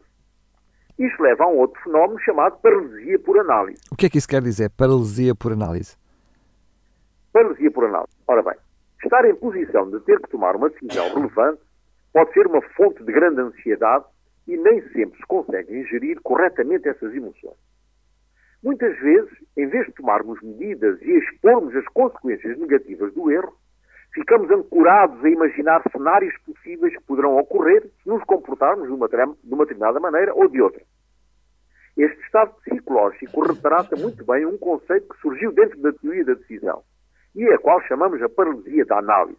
Isto 0.98 1.22
leva 1.22 1.44
a 1.44 1.48
um 1.48 1.58
outro 1.58 1.80
fenómeno 1.82 2.20
chamado 2.20 2.58
paralisia 2.58 3.18
por 3.18 3.38
análise. 3.38 3.80
O 3.90 3.96
que 3.96 4.06
é 4.06 4.10
que 4.10 4.18
isso 4.18 4.28
quer 4.28 4.42
dizer, 4.42 4.70
paralisia 4.70 5.34
por 5.34 5.52
análise? 5.52 5.96
Paralisia 7.34 7.68
por 7.68 7.84
análise. 7.84 8.16
Ora 8.28 8.44
bem, 8.44 8.54
estar 9.02 9.24
em 9.28 9.34
posição 9.34 9.90
de 9.90 9.98
ter 10.04 10.20
que 10.20 10.30
tomar 10.30 10.54
uma 10.54 10.70
decisão 10.70 11.12
relevante 11.12 11.60
pode 12.12 12.32
ser 12.32 12.46
uma 12.46 12.62
fonte 12.62 13.02
de 13.02 13.12
grande 13.12 13.40
ansiedade 13.40 14.04
e 14.46 14.56
nem 14.56 14.80
sempre 14.90 15.18
se 15.18 15.26
consegue 15.26 15.76
ingerir 15.76 16.20
corretamente 16.22 16.88
essas 16.88 17.12
emoções. 17.12 17.58
Muitas 18.62 18.96
vezes, 19.00 19.32
em 19.56 19.66
vez 19.66 19.84
de 19.86 19.94
tomarmos 19.94 20.40
medidas 20.42 21.02
e 21.02 21.10
expormos 21.10 21.74
as 21.74 21.84
consequências 21.86 22.56
negativas 22.56 23.12
do 23.14 23.28
erro, 23.28 23.52
ficamos 24.14 24.48
ancorados 24.52 25.22
a 25.24 25.28
imaginar 25.28 25.82
cenários 25.90 26.34
possíveis 26.46 26.96
que 26.96 27.02
poderão 27.02 27.36
ocorrer 27.36 27.82
se 28.04 28.08
nos 28.08 28.22
comportarmos 28.22 28.86
de 28.86 28.92
uma, 28.94 29.08
de 29.08 29.52
uma 29.52 29.64
determinada 29.64 29.98
maneira 29.98 30.32
ou 30.36 30.46
de 30.46 30.62
outra. 30.62 30.82
Este 31.96 32.20
estado 32.22 32.54
psicológico 32.62 33.42
retrata 33.42 33.96
muito 33.96 34.24
bem 34.24 34.46
um 34.46 34.56
conceito 34.56 35.08
que 35.08 35.20
surgiu 35.20 35.50
dentro 35.50 35.80
da 35.80 35.92
teoria 35.92 36.24
da 36.24 36.34
decisão, 36.34 36.84
e 37.34 37.44
a 37.48 37.58
qual 37.58 37.80
chamamos 37.82 38.22
a 38.22 38.28
paralisia 38.28 38.84
da 38.84 38.98
análise. 38.98 39.38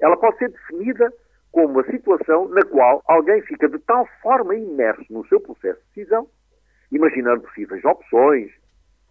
Ela 0.00 0.16
pode 0.16 0.38
ser 0.38 0.50
definida 0.50 1.12
como 1.50 1.74
uma 1.74 1.84
situação 1.84 2.48
na 2.48 2.64
qual 2.64 3.02
alguém 3.06 3.42
fica 3.42 3.68
de 3.68 3.78
tal 3.80 4.06
forma 4.22 4.54
imerso 4.54 5.04
no 5.10 5.26
seu 5.26 5.40
processo 5.40 5.80
de 5.80 5.86
decisão, 5.94 6.26
imaginando 6.90 7.42
possíveis 7.42 7.84
opções, 7.84 8.50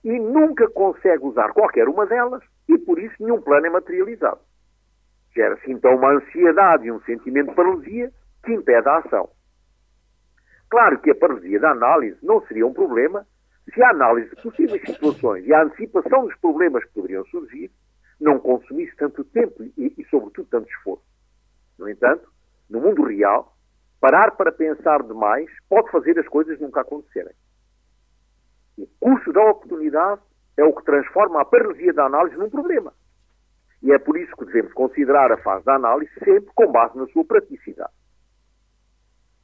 e 0.03 0.19
nunca 0.19 0.67
consegue 0.69 1.23
usar 1.23 1.53
qualquer 1.53 1.87
uma 1.87 2.05
delas, 2.07 2.43
e 2.67 2.77
por 2.79 2.97
isso 2.99 3.15
nenhum 3.19 3.39
plano 3.39 3.67
é 3.67 3.69
materializado. 3.69 4.39
Gera-se 5.35 5.71
então 5.71 5.95
uma 5.95 6.13
ansiedade 6.13 6.87
e 6.87 6.91
um 6.91 6.99
sentimento 7.01 7.49
de 7.49 7.55
paralisia 7.55 8.11
que 8.43 8.51
impede 8.51 8.89
a 8.89 8.97
ação. 8.97 9.29
Claro 10.69 10.99
que 10.99 11.11
a 11.11 11.15
paralisia 11.15 11.59
da 11.59 11.71
análise 11.71 12.17
não 12.23 12.41
seria 12.47 12.65
um 12.65 12.73
problema 12.73 13.25
se 13.73 13.81
a 13.83 13.89
análise 13.89 14.35
de 14.35 14.41
possíveis 14.41 14.81
situações 14.81 15.45
e 15.45 15.53
a 15.53 15.63
antecipação 15.63 16.25
dos 16.25 16.35
problemas 16.37 16.83
que 16.85 16.93
poderiam 16.93 17.23
surgir 17.25 17.69
não 18.21 18.39
consumisse 18.39 18.95
tanto 18.95 19.23
tempo 19.25 19.63
e, 19.63 19.93
e, 19.97 20.05
sobretudo, 20.05 20.47
tanto 20.49 20.69
esforço. 20.69 21.03
No 21.77 21.89
entanto, 21.89 22.31
no 22.69 22.79
mundo 22.79 23.03
real, 23.03 23.57
parar 23.99 24.31
para 24.31 24.51
pensar 24.51 25.01
demais 25.03 25.49
pode 25.67 25.89
fazer 25.91 26.17
as 26.19 26.27
coisas 26.27 26.59
nunca 26.59 26.81
acontecerem. 26.81 27.33
O 28.77 28.87
custo 28.99 29.33
da 29.33 29.43
oportunidade 29.43 30.21
é 30.55 30.63
o 30.63 30.73
que 30.73 30.85
transforma 30.85 31.41
a 31.41 31.45
paralisia 31.45 31.93
da 31.93 32.05
análise 32.05 32.37
num 32.37 32.49
problema. 32.49 32.93
E 33.81 33.91
é 33.91 33.97
por 33.97 34.15
isso 34.15 34.35
que 34.37 34.45
devemos 34.45 34.71
considerar 34.73 35.31
a 35.31 35.37
fase 35.37 35.65
da 35.65 35.75
análise 35.75 36.11
sempre 36.23 36.51
com 36.53 36.71
base 36.71 36.95
na 36.97 37.07
sua 37.07 37.25
praticidade. 37.25 37.91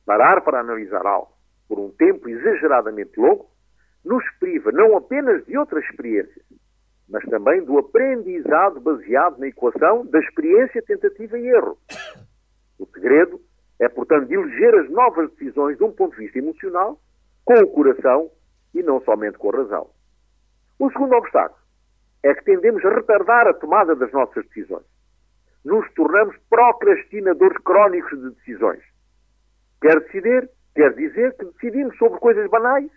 Parar 0.05 0.41
para 0.41 0.59
analisar 0.59 1.05
algo 1.05 1.33
por 1.67 1.79
um 1.79 1.89
tempo 1.91 2.29
exageradamente 2.29 3.19
longo 3.19 3.49
nos 4.05 4.23
priva 4.39 4.71
não 4.71 4.95
apenas 4.95 5.43
de 5.45 5.57
outras 5.57 5.83
experiências, 5.85 6.45
mas 7.09 7.23
também 7.25 7.63
do 7.63 7.77
aprendizado 7.77 8.81
baseado 8.81 9.37
na 9.39 9.47
equação 9.47 10.05
da 10.05 10.19
experiência, 10.19 10.81
tentativa 10.81 11.37
e 11.39 11.47
erro. 11.47 11.77
O 12.77 12.85
segredo 12.87 13.39
é, 13.79 13.87
portanto, 13.87 14.27
de 14.27 14.33
eleger 14.33 14.75
as 14.75 14.89
novas 14.89 15.31
decisões 15.31 15.77
de 15.77 15.83
um 15.83 15.91
ponto 15.91 16.15
de 16.15 16.23
vista 16.23 16.39
emocional, 16.39 16.99
com 17.45 17.53
o 17.53 17.67
coração 17.67 18.29
e 18.73 18.83
não 18.83 18.99
somente 19.01 19.37
com 19.37 19.49
a 19.49 19.57
razão. 19.57 19.89
O 20.79 20.91
segundo 20.91 21.15
obstáculo 21.15 21.59
é 22.23 22.33
que 22.33 22.43
tendemos 22.43 22.83
a 22.83 22.89
retardar 22.89 23.47
a 23.47 23.53
tomada 23.53 23.95
das 23.95 24.11
nossas 24.11 24.45
decisões. 24.47 24.85
Nos 25.63 25.89
tornamos 25.93 26.35
procrastinadores 26.49 27.57
crónicos 27.63 28.19
de 28.19 28.31
decisões. 28.31 28.83
Quer 29.81 29.99
decidir, 30.01 30.49
quer 30.75 30.93
dizer 30.93 31.35
que 31.37 31.45
decidimos 31.45 31.95
sobre 31.97 32.19
coisas 32.19 32.49
banais 32.49 32.91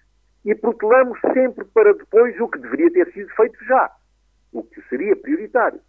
e 0.44 0.54
protelamos 0.54 1.18
sempre 1.32 1.64
para 1.66 1.92
depois 1.92 2.38
o 2.40 2.48
que 2.48 2.58
deveria 2.58 2.90
ter 2.90 3.12
sido 3.12 3.30
feito 3.34 3.64
já 3.66 3.90
o 4.52 4.62
que 4.62 4.80
seria 4.88 5.16
prioritário. 5.16 5.80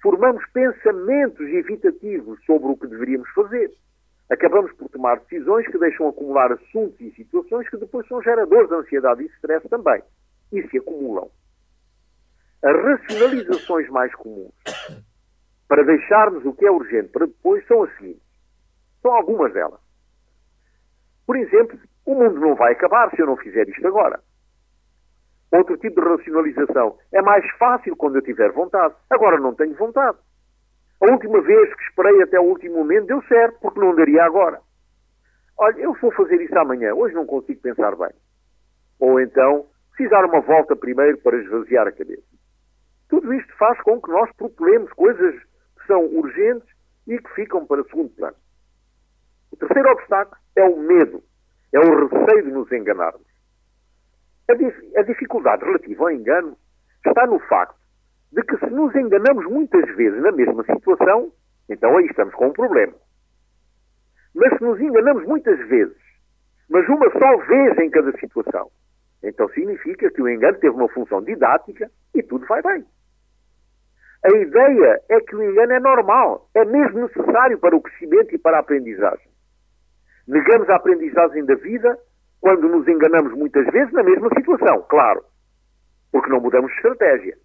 Formamos 0.00 0.44
pensamentos 0.52 1.46
evitativos 1.48 2.42
sobre 2.44 2.68
o 2.68 2.76
que 2.76 2.86
deveríamos 2.86 3.28
fazer. 3.30 3.72
Acabamos 4.30 4.72
por 4.72 4.88
tomar 4.90 5.18
decisões 5.20 5.66
que 5.66 5.78
deixam 5.78 6.08
acumular 6.08 6.52
assuntos 6.52 7.00
e 7.00 7.10
situações 7.12 7.68
que 7.68 7.76
depois 7.78 8.06
são 8.06 8.22
geradores 8.22 8.68
de 8.68 8.74
ansiedade 8.74 9.22
e 9.22 9.26
stress 9.26 9.68
também. 9.68 10.02
E 10.52 10.62
se 10.68 10.78
acumulam. 10.78 11.30
As 12.62 12.76
racionalizações 12.76 13.88
mais 13.88 14.14
comuns 14.14 14.52
para 15.68 15.84
deixarmos 15.84 16.44
o 16.44 16.52
que 16.52 16.64
é 16.64 16.70
urgente 16.70 17.08
para 17.08 17.26
depois 17.26 17.66
são 17.66 17.84
as 17.84 17.96
seguintes. 17.96 18.22
São 19.02 19.12
algumas 19.12 19.52
delas. 19.52 19.80
Por 21.26 21.36
exemplo, 21.36 21.78
o 22.06 22.14
mundo 22.14 22.40
não 22.40 22.54
vai 22.54 22.72
acabar 22.72 23.10
se 23.10 23.20
eu 23.20 23.26
não 23.26 23.36
fizer 23.36 23.68
isto 23.68 23.86
agora. 23.86 24.20
Outro 25.50 25.76
tipo 25.78 26.00
de 26.00 26.08
racionalização. 26.08 26.98
É 27.12 27.22
mais 27.22 27.44
fácil 27.58 27.96
quando 27.96 28.16
eu 28.16 28.22
tiver 28.22 28.52
vontade. 28.52 28.94
Agora 29.08 29.38
não 29.38 29.54
tenho 29.54 29.74
vontade. 29.74 30.18
A 31.00 31.10
última 31.10 31.40
vez 31.40 31.74
que 31.74 31.82
esperei 31.84 32.22
até 32.22 32.38
o 32.38 32.44
último 32.44 32.78
momento 32.78 33.06
deu 33.06 33.22
certo, 33.22 33.58
porque 33.60 33.80
não 33.80 33.94
daria 33.94 34.24
agora. 34.24 34.60
Olha, 35.56 35.78
eu 35.80 35.94
vou 35.94 36.12
fazer 36.12 36.40
isso 36.42 36.58
amanhã. 36.58 36.92
Hoje 36.94 37.14
não 37.14 37.24
consigo 37.24 37.60
pensar 37.60 37.96
bem. 37.96 38.10
Ou 39.00 39.20
então, 39.20 39.66
precisar 39.96 40.24
uma 40.24 40.40
volta 40.40 40.76
primeiro 40.76 41.18
para 41.18 41.36
esvaziar 41.36 41.86
a 41.86 41.92
cabeça. 41.92 42.22
Tudo 43.08 43.32
isto 43.32 43.56
faz 43.56 43.80
com 43.82 44.00
que 44.00 44.10
nós 44.10 44.30
propelemos 44.36 44.92
coisas 44.92 45.34
que 45.34 45.86
são 45.86 46.04
urgentes 46.06 46.68
e 47.06 47.18
que 47.18 47.34
ficam 47.34 47.64
para 47.64 47.82
segundo 47.84 48.10
plano. 48.10 48.36
O 49.50 49.56
terceiro 49.56 49.90
obstáculo 49.90 50.36
é 50.56 50.64
o 50.64 50.78
medo, 50.78 51.22
é 51.72 51.78
o 51.78 52.06
receio 52.06 52.44
de 52.44 52.50
nos 52.50 52.70
enganarmos. 52.70 53.27
A, 54.50 54.54
dif 54.54 54.74
a 54.96 55.02
dificuldade 55.02 55.64
relativa 55.64 56.04
ao 56.04 56.10
engano 56.10 56.56
está 57.06 57.26
no 57.26 57.38
facto 57.40 57.76
de 58.32 58.42
que 58.42 58.56
se 58.58 58.70
nos 58.70 58.94
enganamos 58.94 59.44
muitas 59.46 59.84
vezes 59.96 60.20
na 60.22 60.32
mesma 60.32 60.64
situação, 60.64 61.32
então 61.68 61.96
aí 61.96 62.06
estamos 62.06 62.34
com 62.34 62.48
um 62.48 62.52
problema. 62.52 62.94
Mas 64.34 64.56
se 64.56 64.64
nos 64.64 64.80
enganamos 64.80 65.24
muitas 65.24 65.58
vezes, 65.68 65.96
mas 66.68 66.86
uma 66.88 67.10
só 67.10 67.36
vez 67.46 67.78
em 67.78 67.90
cada 67.90 68.12
situação, 68.18 68.70
então 69.22 69.48
significa 69.50 70.10
que 70.10 70.22
o 70.22 70.28
engano 70.28 70.58
teve 70.58 70.74
uma 70.74 70.88
função 70.88 71.22
didática 71.22 71.90
e 72.14 72.22
tudo 72.22 72.46
vai 72.46 72.62
bem. 72.62 72.86
A 74.24 74.30
ideia 74.30 75.02
é 75.10 75.20
que 75.20 75.36
o 75.36 75.42
engano 75.42 75.72
é 75.72 75.80
normal, 75.80 76.48
é 76.54 76.64
mesmo 76.64 77.00
necessário 77.00 77.58
para 77.58 77.76
o 77.76 77.80
crescimento 77.80 78.34
e 78.34 78.38
para 78.38 78.56
a 78.56 78.60
aprendizagem. 78.60 79.28
Negamos 80.26 80.68
a 80.68 80.76
aprendizagem 80.76 81.44
da 81.44 81.54
vida 81.54 81.98
quando 82.40 82.68
nos 82.68 82.86
enganamos 82.86 83.32
muitas 83.32 83.66
vezes 83.66 83.92
na 83.92 84.02
mesma 84.02 84.28
situação, 84.36 84.84
claro, 84.88 85.24
porque 86.12 86.30
não 86.30 86.40
mudamos 86.40 86.70
de 86.70 86.76
estratégia. 86.76 87.36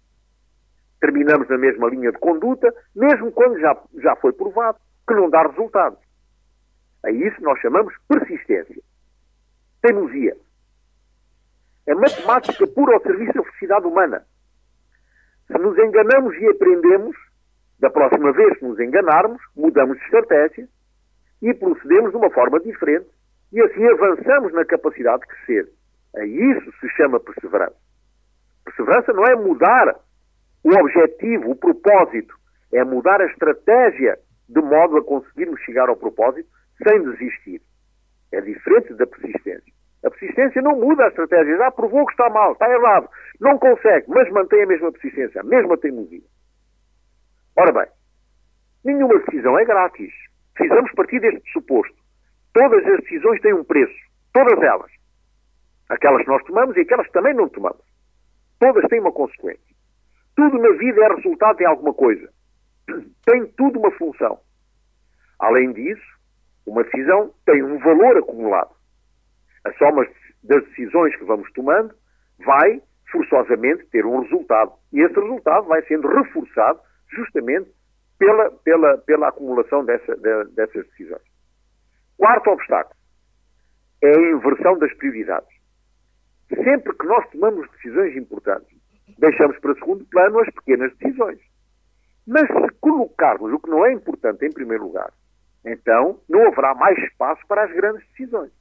Terminamos 1.00 1.48
na 1.48 1.58
mesma 1.58 1.88
linha 1.88 2.12
de 2.12 2.18
conduta, 2.18 2.72
mesmo 2.94 3.30
quando 3.32 3.58
já, 3.58 3.76
já 4.02 4.16
foi 4.16 4.32
provado 4.32 4.78
que 5.06 5.14
não 5.14 5.28
dá 5.28 5.42
resultados. 5.42 5.98
A 7.04 7.10
isso 7.10 7.42
nós 7.42 7.60
chamamos 7.60 7.94
persistência. 8.08 8.82
Teimosia. 9.82 10.36
É 11.86 11.94
matemática 11.94 12.66
pura 12.66 12.94
ao 12.94 13.02
serviço 13.02 13.34
da 13.34 13.42
felicidade 13.42 13.86
humana. 13.86 14.24
Se 15.46 15.58
nos 15.58 15.76
enganamos 15.76 16.34
e 16.36 16.48
aprendemos, 16.48 17.14
da 17.78 17.90
próxima 17.90 18.32
vez 18.32 18.56
que 18.58 18.64
nos 18.64 18.80
enganarmos, 18.80 19.42
mudamos 19.54 19.98
de 19.98 20.04
estratégia 20.04 20.66
e 21.42 21.52
procedemos 21.52 22.12
de 22.12 22.16
uma 22.16 22.30
forma 22.30 22.58
diferente 22.60 23.06
e 23.54 23.62
assim 23.62 23.86
avançamos 23.86 24.52
na 24.52 24.64
capacidade 24.64 25.20
de 25.20 25.28
crescer. 25.28 25.68
A 26.16 26.24
isso 26.24 26.72
se 26.80 26.88
chama 26.90 27.20
perseverança. 27.20 27.76
Perseverança 28.64 29.12
não 29.12 29.24
é 29.24 29.36
mudar 29.36 29.94
o 30.64 30.70
objetivo, 30.76 31.52
o 31.52 31.56
propósito, 31.56 32.34
é 32.72 32.82
mudar 32.82 33.20
a 33.20 33.26
estratégia 33.26 34.18
de 34.48 34.60
modo 34.60 34.96
a 34.96 35.04
conseguirmos 35.04 35.60
chegar 35.60 35.88
ao 35.88 35.96
propósito 35.96 36.48
sem 36.82 37.02
desistir. 37.04 37.62
É 38.32 38.40
diferente 38.40 38.92
da 38.94 39.06
persistência. 39.06 39.72
A 40.04 40.10
persistência 40.10 40.60
não 40.60 40.76
muda 40.76 41.04
a 41.04 41.08
estratégia. 41.08 41.56
Já 41.56 41.70
provou 41.70 42.04
que 42.06 42.12
está 42.12 42.28
mal, 42.30 42.52
está 42.52 42.68
errado. 42.68 43.08
Não 43.40 43.56
consegue, 43.58 44.06
mas 44.08 44.28
mantém 44.32 44.64
a 44.64 44.66
mesma 44.66 44.90
persistência, 44.90 45.40
a 45.40 45.44
mesma 45.44 45.78
teimosia. 45.78 46.22
Ora 47.56 47.72
bem, 47.72 47.86
nenhuma 48.84 49.16
decisão 49.20 49.56
é 49.58 49.64
grátis. 49.64 50.12
Precisamos 50.54 50.90
partir 50.92 51.20
deste 51.20 51.52
suposto. 51.52 52.03
Todas 52.54 52.86
as 52.86 53.00
decisões 53.00 53.40
têm 53.40 53.52
um 53.52 53.64
preço. 53.64 53.94
Todas 54.32 54.62
elas. 54.62 54.90
Aquelas 55.88 56.22
que 56.22 56.28
nós 56.28 56.42
tomamos 56.44 56.76
e 56.76 56.80
aquelas 56.80 57.06
que 57.06 57.12
também 57.12 57.34
não 57.34 57.48
tomamos. 57.48 57.82
Todas 58.58 58.88
têm 58.88 59.00
uma 59.00 59.12
consequência. 59.12 59.74
Tudo 60.36 60.56
na 60.58 60.70
vida 60.76 61.04
é 61.04 61.14
resultado 61.14 61.56
de 61.58 61.66
alguma 61.66 61.92
coisa. 61.92 62.28
Tem 63.26 63.46
tudo 63.56 63.78
uma 63.78 63.90
função. 63.92 64.38
Além 65.38 65.72
disso, 65.72 66.14
uma 66.66 66.82
decisão 66.84 67.32
tem 67.44 67.62
um 67.62 67.78
valor 67.78 68.16
acumulado. 68.16 68.70
A 69.64 69.72
soma 69.74 70.06
das 70.42 70.64
decisões 70.64 71.14
que 71.16 71.24
vamos 71.24 71.50
tomando 71.52 71.94
vai 72.38 72.80
forçosamente 73.10 73.84
ter 73.86 74.06
um 74.06 74.20
resultado. 74.20 74.72
E 74.92 75.00
esse 75.00 75.14
resultado 75.14 75.66
vai 75.66 75.82
sendo 75.86 76.08
reforçado 76.08 76.80
justamente 77.10 77.70
pela, 78.18 78.50
pela, 78.50 78.98
pela 78.98 79.28
acumulação 79.28 79.84
dessa, 79.84 80.16
de, 80.16 80.44
dessas 80.54 80.86
decisões. 80.88 81.33
Quarto 82.16 82.50
obstáculo 82.50 82.96
é 84.02 84.10
a 84.10 84.30
inversão 84.32 84.78
das 84.78 84.92
prioridades. 84.94 85.48
Sempre 86.48 86.96
que 86.96 87.06
nós 87.06 87.28
tomamos 87.30 87.68
decisões 87.72 88.16
importantes, 88.16 88.78
deixamos 89.18 89.58
para 89.58 89.74
segundo 89.74 90.04
plano 90.06 90.40
as 90.40 90.50
pequenas 90.50 90.94
decisões. 90.96 91.40
Mas 92.26 92.46
se 92.46 92.78
colocarmos 92.80 93.52
o 93.52 93.58
que 93.58 93.70
não 93.70 93.84
é 93.84 93.92
importante 93.92 94.44
em 94.46 94.52
primeiro 94.52 94.84
lugar, 94.84 95.12
então 95.64 96.20
não 96.28 96.46
haverá 96.46 96.74
mais 96.74 96.96
espaço 96.98 97.42
para 97.46 97.64
as 97.64 97.72
grandes 97.72 98.06
decisões. 98.10 98.52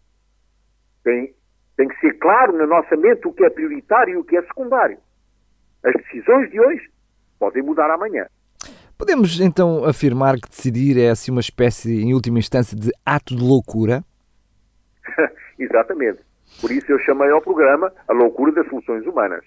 Tem, 1.04 1.34
tem 1.76 1.88
que 1.88 2.00
ser 2.00 2.14
claro 2.20 2.54
na 2.54 2.66
nossa 2.66 2.96
mente 2.96 3.28
o 3.28 3.34
que 3.34 3.44
é 3.44 3.50
prioritário 3.50 4.14
e 4.14 4.18
o 4.18 4.24
que 4.24 4.38
é 4.38 4.42
secundário. 4.44 4.98
As 5.84 5.94
decisões 5.94 6.50
de 6.50 6.60
hoje 6.60 6.90
podem 7.38 7.62
mudar 7.62 7.92
amanhã. 7.92 8.28
Podemos 9.04 9.38
então 9.42 9.84
afirmar 9.84 10.36
que 10.36 10.48
decidir 10.48 10.98
é 10.98 11.10
assim 11.10 11.30
uma 11.30 11.42
espécie, 11.42 12.02
em 12.02 12.14
última 12.14 12.40
instância, 12.40 12.74
de 12.74 12.90
ato 13.06 13.36
de 13.36 13.44
loucura? 13.44 14.02
Exatamente. 15.60 16.20
Por 16.62 16.72
isso 16.72 16.90
eu 16.90 16.98
chamei 17.00 17.30
ao 17.30 17.42
programa 17.42 17.92
a 18.08 18.14
loucura 18.14 18.54
das 18.54 18.66
soluções 18.70 19.06
humanas. 19.06 19.44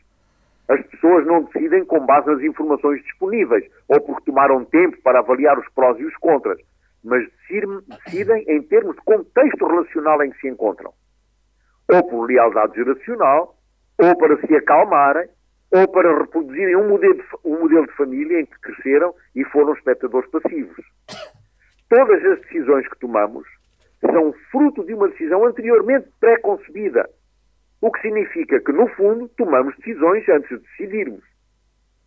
As 0.69 0.85
pessoas 0.89 1.27
não 1.27 1.45
decidem 1.45 1.87
com 1.87 2.05
base 2.05 2.27
nas 2.27 2.43
informações 2.43 3.03
disponíveis 3.03 3.65
ou 3.89 3.99
porque 3.99 4.27
tomaram 4.27 4.63
tempo 4.67 5.01
para 5.03 5.21
avaliar 5.21 5.59
os 5.59 5.67
prós 5.71 5.99
e 5.99 6.05
os 6.05 6.15
contras, 6.17 6.59
mas 7.03 7.27
decidem 8.05 8.45
em 8.47 8.61
termos 8.61 8.95
de 8.95 9.03
contexto 9.05 9.67
relacional 9.67 10.23
em 10.23 10.33
que 10.33 10.39
se 10.39 10.49
encontram. 10.49 10.93
Ou 11.89 12.07
por 12.07 12.27
lealdade 12.27 12.75
geracional, 12.75 13.57
ou 13.97 14.19
para 14.19 14.37
se 14.37 14.55
acalmarem, 14.55 15.31
ou 15.77 15.89
para 15.89 16.19
reproduzirem 16.19 16.75
um 16.77 16.89
modelo, 16.89 17.15
de, 17.15 17.25
um 17.45 17.61
modelo 17.61 17.87
de 17.87 17.93
família 17.93 18.41
em 18.41 18.47
que 18.47 18.59
cresceram 18.61 19.15
e 19.35 19.45
foram 19.45 19.75
espectadores 19.75 20.29
passivos. 20.31 20.85
Todas 21.91 22.25
as 22.25 22.41
decisões 22.41 22.89
que 22.89 22.99
tomamos 22.99 23.47
são 24.01 24.33
fruto 24.51 24.85
de 24.85 24.95
uma 24.95 25.09
decisão 25.09 25.45
anteriormente 25.45 26.09
pré-concebida, 26.19 27.09
o 27.81 27.91
que 27.91 28.01
significa 28.01 28.59
que, 28.61 28.73
no 28.73 28.89
fundo, 28.89 29.29
tomamos 29.37 29.77
decisões 29.77 30.27
antes 30.29 30.49
de 30.49 30.59
decidirmos. 30.59 31.23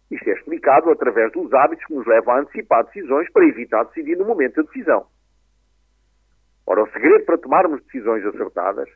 Isto 0.10 0.30
é 0.30 0.34
explicado 0.34 0.90
através 0.90 1.32
dos 1.32 1.54
hábitos 1.54 1.86
que 1.86 1.94
nos 1.94 2.08
levam 2.08 2.34
a 2.34 2.40
antecipar 2.40 2.84
decisões 2.86 3.32
para 3.32 3.46
evitar 3.46 3.84
decidir 3.86 4.18
no 4.18 4.26
momento 4.26 4.56
da 4.56 4.64
decisão. 4.64 5.06
Ora, 6.66 6.84
o 6.84 6.92
segredo 6.92 7.26
para 7.26 7.38
tomarmos 7.38 7.84
decisões 7.84 8.26
acertadas, 8.26 8.90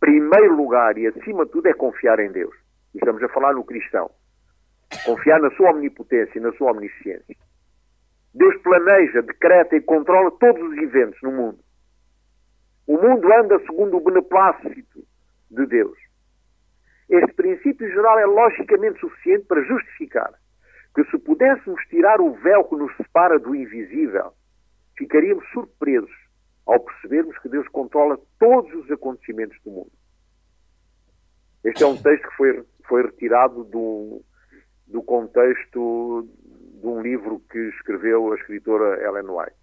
primeiro 0.00 0.56
lugar 0.56 0.96
e 0.96 1.06
acima 1.06 1.44
de 1.44 1.52
tudo, 1.52 1.68
é 1.68 1.74
confiar 1.74 2.18
em 2.20 2.32
Deus 2.32 2.65
estamos 2.96 3.22
a 3.22 3.28
falar 3.28 3.54
no 3.54 3.64
cristão, 3.64 4.10
confiar 5.04 5.40
na 5.40 5.50
sua 5.52 5.70
omnipotência 5.70 6.38
e 6.38 6.42
na 6.42 6.52
sua 6.52 6.72
omnisciência. 6.72 7.36
Deus 8.34 8.56
planeja, 8.62 9.22
decreta 9.22 9.76
e 9.76 9.80
controla 9.80 10.30
todos 10.32 10.62
os 10.62 10.76
eventos 10.78 11.20
no 11.22 11.32
mundo. 11.32 11.58
O 12.86 12.96
mundo 12.98 13.32
anda 13.32 13.58
segundo 13.60 13.96
o 13.96 14.00
beneplácito 14.00 15.02
de 15.50 15.66
Deus. 15.66 15.98
Este 17.08 17.32
princípio 17.34 17.88
geral 17.88 18.18
é 18.18 18.26
logicamente 18.26 19.00
suficiente 19.00 19.46
para 19.46 19.62
justificar 19.62 20.34
que 20.94 21.04
se 21.10 21.18
pudéssemos 21.18 21.80
tirar 21.88 22.20
o 22.20 22.32
véu 22.34 22.64
que 22.64 22.74
nos 22.74 22.94
separa 22.96 23.38
do 23.38 23.54
invisível, 23.54 24.32
ficaríamos 24.96 25.46
surpresos 25.50 26.10
ao 26.66 26.80
percebermos 26.80 27.38
que 27.38 27.50
Deus 27.50 27.68
controla 27.68 28.18
todos 28.38 28.72
os 28.74 28.90
acontecimentos 28.90 29.58
do 29.62 29.70
mundo. 29.70 29.92
Este 31.62 31.82
é 31.82 31.86
um 31.86 31.96
texto 31.96 32.28
que 32.28 32.36
foi 32.36 32.64
foi 32.88 33.02
retirado 33.02 33.64
do, 33.64 34.22
do 34.86 35.02
contexto 35.02 36.28
de 36.80 36.86
um 36.86 37.00
livro 37.00 37.40
que 37.50 37.58
escreveu 37.70 38.32
a 38.32 38.36
escritora 38.36 39.02
Ellen 39.02 39.28
White. 39.28 39.56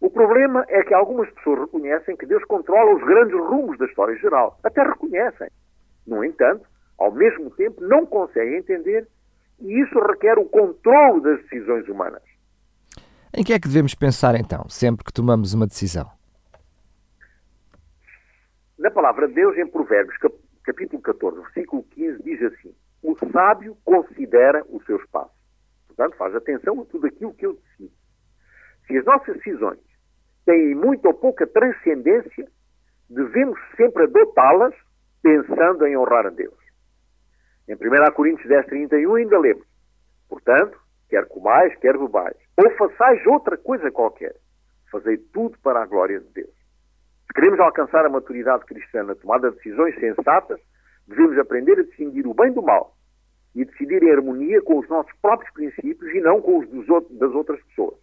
O 0.00 0.10
problema 0.10 0.64
é 0.68 0.82
que 0.82 0.94
algumas 0.94 1.28
pessoas 1.30 1.60
reconhecem 1.60 2.16
que 2.16 2.26
Deus 2.26 2.44
controla 2.44 2.94
os 2.94 3.04
grandes 3.04 3.34
rumos 3.34 3.76
da 3.78 3.86
história 3.86 4.16
geral. 4.16 4.58
Até 4.62 4.82
reconhecem. 4.82 5.48
No 6.06 6.24
entanto, 6.24 6.64
ao 6.98 7.12
mesmo 7.12 7.50
tempo, 7.50 7.82
não 7.82 8.06
conseguem 8.06 8.58
entender 8.58 9.08
e 9.60 9.82
isso 9.82 9.98
requer 9.98 10.38
o 10.38 10.44
controle 10.44 11.20
das 11.22 11.42
decisões 11.42 11.88
humanas. 11.88 12.22
Em 13.36 13.42
que 13.42 13.52
é 13.52 13.58
que 13.58 13.68
devemos 13.68 13.94
pensar 13.94 14.34
então, 14.36 14.68
sempre 14.68 15.04
que 15.04 15.12
tomamos 15.12 15.52
uma 15.52 15.66
decisão? 15.66 16.08
Na 18.78 18.90
palavra 18.90 19.26
de 19.26 19.34
Deus, 19.34 19.56
em 19.58 19.66
Provérbios, 19.66 20.16
capítulo 20.68 21.00
14, 21.00 21.40
versículo 21.40 21.82
15, 21.82 22.22
diz 22.22 22.42
assim: 22.42 22.74
O 23.02 23.16
sábio 23.32 23.76
considera 23.84 24.62
o 24.68 24.82
seu 24.84 24.96
espaço. 24.98 25.32
Portanto, 25.86 26.16
faz 26.16 26.34
atenção 26.34 26.80
a 26.82 26.84
tudo 26.84 27.06
aquilo 27.06 27.32
que 27.32 27.46
eu 27.46 27.54
decido. 27.54 27.94
Se 28.86 28.98
as 28.98 29.04
nossas 29.06 29.36
decisões 29.36 29.80
têm 30.44 30.74
muito 30.74 31.06
ou 31.06 31.14
pouca 31.14 31.46
transcendência, 31.46 32.46
devemos 33.08 33.58
sempre 33.76 34.04
adotá-las 34.04 34.74
pensando 35.22 35.86
em 35.86 35.96
honrar 35.96 36.26
a 36.26 36.30
Deus. 36.30 36.54
Em 37.66 37.74
1 37.74 38.12
Coríntios 38.14 38.48
10, 38.48 38.66
31 38.66 39.14
ainda 39.14 39.38
lemos, 39.38 39.66
portanto, 40.28 40.78
quer 41.08 41.26
comais, 41.28 41.74
quer 41.78 41.96
bebais, 41.96 42.36
ou 42.56 42.70
façais 42.76 43.26
outra 43.26 43.56
coisa 43.56 43.90
qualquer, 43.90 44.36
fazei 44.90 45.16
tudo 45.16 45.58
para 45.60 45.82
a 45.82 45.86
glória 45.86 46.20
de 46.20 46.28
Deus. 46.28 46.57
Queremos 47.38 47.60
alcançar 47.60 48.04
a 48.04 48.08
maturidade 48.08 48.64
cristã 48.64 49.04
na 49.04 49.14
tomada 49.14 49.52
de 49.52 49.58
decisões 49.58 49.94
sensatas, 50.00 50.58
devemos 51.06 51.38
aprender 51.38 51.78
a 51.78 51.84
distinguir 51.84 52.26
o 52.26 52.34
bem 52.34 52.52
do 52.52 52.60
mal 52.60 52.96
e 53.54 53.64
decidir 53.64 54.02
em 54.02 54.10
harmonia 54.10 54.60
com 54.62 54.80
os 54.80 54.88
nossos 54.88 55.12
próprios 55.22 55.48
princípios 55.52 56.12
e 56.16 56.20
não 56.20 56.42
com 56.42 56.58
os 56.58 56.88
outros, 56.88 57.16
das 57.16 57.30
outras 57.30 57.62
pessoas. 57.66 57.94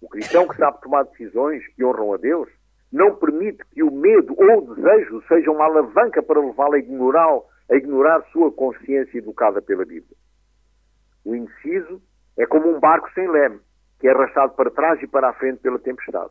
O 0.00 0.08
cristão 0.08 0.46
que 0.46 0.56
sabe 0.56 0.80
tomar 0.82 1.02
decisões 1.02 1.66
que 1.74 1.84
honram 1.84 2.14
a 2.14 2.16
Deus 2.16 2.48
não 2.92 3.16
permite 3.16 3.64
que 3.72 3.82
o 3.82 3.90
medo 3.90 4.36
ou 4.38 4.70
o 4.70 4.74
desejo 4.76 5.20
seja 5.26 5.50
uma 5.50 5.64
alavanca 5.64 6.22
para 6.22 6.38
levá-lo 6.38 6.74
a 6.74 6.78
ignorar, 6.78 7.40
a 7.72 7.74
ignorar 7.74 8.22
sua 8.30 8.52
consciência 8.52 9.18
educada 9.18 9.60
pela 9.60 9.84
Bíblia. 9.84 10.16
O 11.24 11.34
indeciso 11.34 12.00
é 12.38 12.46
como 12.46 12.68
um 12.68 12.78
barco 12.78 13.10
sem 13.14 13.28
leme, 13.28 13.58
que 13.98 14.06
é 14.06 14.12
arrastado 14.12 14.54
para 14.54 14.70
trás 14.70 15.02
e 15.02 15.08
para 15.08 15.28
a 15.28 15.32
frente 15.32 15.58
pela 15.58 15.80
tempestade. 15.80 16.30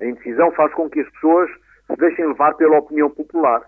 A 0.00 0.04
indecisão 0.04 0.50
faz 0.52 0.72
com 0.74 0.88
que 0.88 1.00
as 1.00 1.10
pessoas 1.10 1.50
se 1.86 1.96
deixem 1.96 2.26
levar 2.26 2.54
pela 2.54 2.78
opinião 2.78 3.10
popular, 3.10 3.62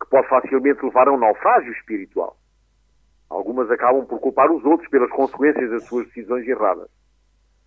que 0.00 0.08
pode 0.08 0.28
facilmente 0.28 0.84
levar 0.84 1.08
a 1.08 1.12
um 1.12 1.18
naufrágio 1.18 1.72
espiritual. 1.72 2.36
Algumas 3.28 3.70
acabam 3.70 4.06
por 4.06 4.20
culpar 4.20 4.50
os 4.50 4.64
outros 4.64 4.88
pelas 4.90 5.10
consequências 5.10 5.70
das 5.70 5.84
suas 5.84 6.06
decisões 6.06 6.46
erradas. 6.46 6.88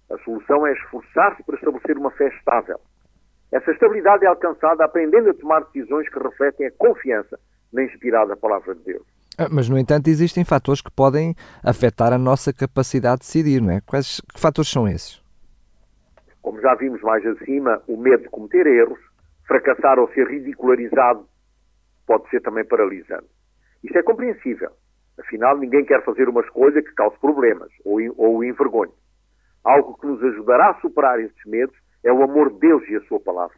A 0.10 0.18
solução 0.20 0.66
é 0.66 0.74
esforçar-se 0.74 1.44
para 1.44 1.56
estabelecer 1.56 1.98
uma 1.98 2.12
fé 2.12 2.30
estável. 2.30 2.80
Essa 3.52 3.72
estabilidade 3.72 4.26
é 4.26 4.28
alcançada 4.28 4.86
aprendendo 4.86 5.30
a 5.30 5.34
tomar 5.34 5.66
decisões 5.66 6.10
que 6.10 6.20
refletem 6.20 6.68
a 6.68 6.72
confiança 6.72 7.40
na 7.72 7.84
inspirada 7.84 8.36
palavra 8.36 8.76
de 8.76 8.84
Deus. 8.84 9.06
Ah, 9.38 9.48
mas, 9.52 9.70
no 9.70 9.78
entanto, 9.78 10.08
existem 10.08 10.44
fatores 10.44 10.82
que 10.82 10.90
podem 10.90 11.36
afetar 11.64 12.12
a 12.12 12.18
nossa 12.18 12.52
capacidade 12.52 13.22
de 13.22 13.28
decidir, 13.28 13.62
não 13.62 13.72
é? 13.72 13.82
Quais 13.82 14.22
que 14.34 14.40
fatores 14.40 14.70
são 14.70 14.88
esses? 14.88 15.22
Como 16.48 16.62
já 16.62 16.76
vimos 16.76 17.02
mais 17.02 17.26
acima, 17.26 17.84
o 17.90 17.98
medo 17.98 18.24
de 18.24 18.30
cometer 18.30 18.66
erros, 18.66 19.02
fracassar 19.46 20.00
ou 20.00 20.08
ser 20.14 20.26
ridicularizado 20.30 21.28
pode 22.08 22.30
ser 22.30 22.40
também 22.40 22.64
paralisante. 22.64 23.28
Isto 23.84 23.98
é 23.98 24.02
compreensível. 24.02 24.72
Afinal, 25.20 25.58
ninguém 25.58 25.84
quer 25.84 26.06
fazer 26.06 26.30
uma 26.30 26.40
escolha 26.40 26.82
que 26.82 26.94
cause 26.94 27.20
problemas 27.20 27.70
ou, 27.84 28.00
ou 28.16 28.38
o 28.38 28.44
envergonhe. 28.46 28.94
Algo 29.62 29.98
que 29.98 30.08
nos 30.08 30.24
ajudará 30.24 30.70
a 30.70 30.80
superar 30.80 31.20
esses 31.20 31.46
medos 31.46 31.76
é 32.02 32.14
o 32.14 32.24
amor 32.24 32.50
de 32.54 32.60
Deus 32.60 32.88
e 32.88 32.96
a 32.96 33.02
sua 33.02 33.20
palavra. 33.20 33.58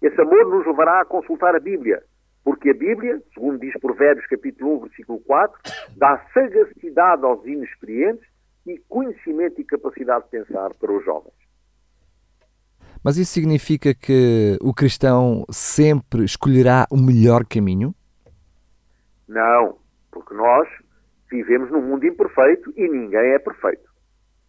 Esse 0.00 0.20
amor 0.20 0.46
nos 0.50 0.64
levará 0.64 1.00
a 1.00 1.06
consultar 1.06 1.56
a 1.56 1.60
Bíblia, 1.60 2.00
porque 2.44 2.70
a 2.70 2.74
Bíblia, 2.74 3.20
segundo 3.34 3.58
diz 3.58 3.74
Provérbios 3.80 4.28
capítulo 4.28 4.76
1, 4.76 4.80
versículo 4.82 5.18
4, 5.26 5.58
dá 5.96 6.24
sagacidade 6.32 7.24
aos 7.24 7.44
inexperientes 7.44 8.24
e 8.68 8.78
conhecimento 8.88 9.60
e 9.60 9.64
capacidade 9.64 10.26
de 10.26 10.30
pensar 10.30 10.72
para 10.74 10.92
os 10.92 11.04
jovens. 11.04 11.39
Mas 13.02 13.16
isso 13.16 13.32
significa 13.32 13.94
que 13.94 14.58
o 14.60 14.74
cristão 14.74 15.44
sempre 15.50 16.24
escolherá 16.24 16.86
o 16.90 16.96
melhor 16.96 17.46
caminho? 17.46 17.94
Não, 19.26 19.78
porque 20.10 20.34
nós 20.34 20.68
vivemos 21.30 21.70
num 21.70 21.80
mundo 21.80 22.04
imperfeito 22.04 22.72
e 22.76 22.86
ninguém 22.88 23.32
é 23.32 23.38
perfeito. 23.38 23.88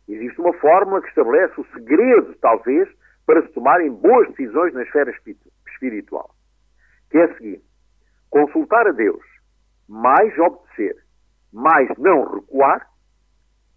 Existe 0.07 0.41
uma 0.41 0.53
fórmula 0.53 1.01
que 1.01 1.07
estabelece 1.07 1.61
o 1.61 1.65
segredo, 1.73 2.35
talvez, 2.41 2.89
para 3.25 3.41
se 3.43 3.53
tomarem 3.53 3.89
boas 3.89 4.27
decisões 4.29 4.73
na 4.73 4.83
esfera 4.83 5.13
espiritual, 5.65 6.35
que 7.09 7.17
é 7.17 7.23
a 7.23 7.35
seguinte: 7.35 7.63
consultar 8.29 8.87
a 8.87 8.91
Deus, 8.91 9.23
mais 9.87 10.37
obedecer, 10.37 10.97
mais 11.53 11.87
não 11.97 12.25
recuar, 12.35 12.85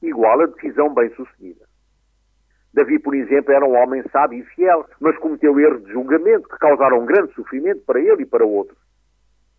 igual 0.02 0.40
a 0.40 0.46
decisão 0.46 0.92
bem-sucedida. 0.92 1.64
Davi, 2.74 2.98
por 2.98 3.14
exemplo, 3.14 3.52
era 3.52 3.64
um 3.64 3.76
homem 3.76 4.02
sábio 4.10 4.40
e 4.40 4.42
fiel, 4.42 4.84
mas 5.00 5.16
cometeu 5.18 5.58
erros 5.60 5.84
de 5.84 5.92
julgamento 5.92 6.48
que 6.48 6.58
causaram 6.58 7.06
grande 7.06 7.32
sofrimento 7.34 7.82
para 7.86 8.00
ele 8.00 8.24
e 8.24 8.26
para 8.26 8.44
outros. 8.44 8.76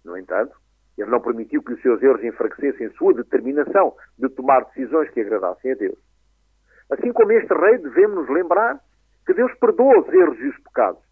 No 0.04 0.18
entanto, 0.18 0.54
ele 0.98 1.10
não 1.10 1.22
permitiu 1.22 1.64
que 1.64 1.74
os 1.74 1.82
seus 1.82 2.04
erros 2.04 2.24
enfraquecessem 2.24 2.90
sua 2.92 3.14
determinação 3.14 3.96
de 4.20 4.28
tomar 4.30 4.66
decisões 4.66 5.10
que 5.12 5.22
agradassem 5.22 5.72
a 5.72 5.76
Deus. 5.76 5.98
Assim 6.90 7.14
como 7.14 7.32
este 7.32 7.54
rei, 7.54 7.78
devemos 7.78 8.18
nos 8.18 8.30
lembrar 8.30 8.80
que 9.26 9.34
Deus 9.34 9.52
perdoa 9.60 10.00
os 10.00 10.14
erros 10.14 10.38
e 10.40 10.50
os 10.50 10.58
pecados 10.60 11.06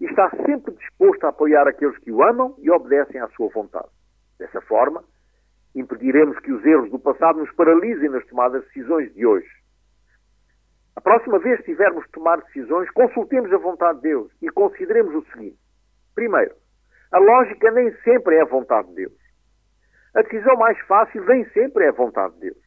e 0.00 0.06
está 0.06 0.30
sempre 0.44 0.74
disposto 0.74 1.24
a 1.24 1.28
apoiar 1.28 1.66
aqueles 1.66 1.96
que 1.98 2.12
o 2.12 2.22
amam 2.22 2.54
e 2.58 2.70
obedecem 2.70 3.20
à 3.20 3.28
sua 3.28 3.48
vontade. 3.48 3.88
Dessa 4.38 4.60
forma, 4.60 5.02
impediremos 5.74 6.38
que 6.40 6.52
os 6.52 6.64
erros 6.64 6.90
do 6.90 6.98
passado 6.98 7.38
nos 7.38 7.50
paralisem 7.52 8.08
nas 8.08 8.24
tomadas 8.26 8.62
de 8.62 8.68
decisões 8.68 9.12
de 9.14 9.26
hoje. 9.26 9.48
A 10.98 11.00
próxima 11.00 11.38
vez 11.38 11.60
que 11.60 11.66
tivermos 11.66 12.04
de 12.06 12.10
tomar 12.10 12.40
decisões, 12.42 12.90
consultemos 12.90 13.52
a 13.52 13.56
vontade 13.56 13.98
de 13.98 14.08
Deus 14.08 14.32
e 14.42 14.50
consideremos 14.50 15.14
o 15.14 15.24
seguinte. 15.30 15.56
Primeiro, 16.12 16.56
a 17.12 17.18
lógica 17.20 17.70
nem 17.70 17.94
sempre 17.98 18.34
é 18.34 18.40
a 18.40 18.46
vontade 18.46 18.88
de 18.88 18.94
Deus. 18.96 19.12
A 20.16 20.22
decisão 20.22 20.56
mais 20.56 20.76
fácil 20.88 21.24
nem 21.26 21.48
sempre 21.50 21.84
é 21.84 21.90
a 21.90 21.92
vontade 21.92 22.34
de 22.34 22.40
Deus. 22.40 22.58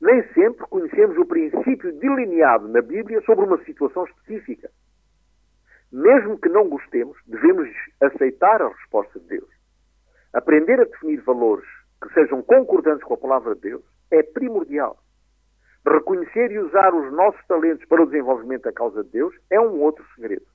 Nem 0.00 0.24
sempre 0.34 0.66
conhecemos 0.66 1.16
o 1.16 1.24
princípio 1.24 1.96
delineado 2.00 2.66
na 2.66 2.82
Bíblia 2.82 3.20
sobre 3.20 3.44
uma 3.44 3.62
situação 3.62 4.06
específica. 4.06 4.68
Mesmo 5.92 6.40
que 6.40 6.48
não 6.48 6.68
gostemos, 6.68 7.16
devemos 7.28 7.68
aceitar 8.00 8.60
a 8.60 8.70
resposta 8.70 9.20
de 9.20 9.26
Deus. 9.38 9.50
Aprender 10.34 10.80
a 10.80 10.84
definir 10.84 11.20
valores 11.20 11.68
que 12.02 12.12
sejam 12.12 12.42
concordantes 12.42 13.04
com 13.04 13.14
a 13.14 13.18
palavra 13.18 13.54
de 13.54 13.60
Deus 13.60 13.84
é 14.10 14.20
primordial. 14.20 14.98
Reconhecer 15.86 16.52
e 16.52 16.60
usar 16.60 16.94
os 16.94 17.12
nossos 17.12 17.44
talentos 17.46 17.84
para 17.86 18.02
o 18.02 18.06
desenvolvimento 18.06 18.62
da 18.62 18.72
causa 18.72 19.02
de 19.02 19.10
Deus 19.10 19.34
é 19.50 19.60
um 19.60 19.80
outro 19.80 20.04
segredo. 20.14 20.46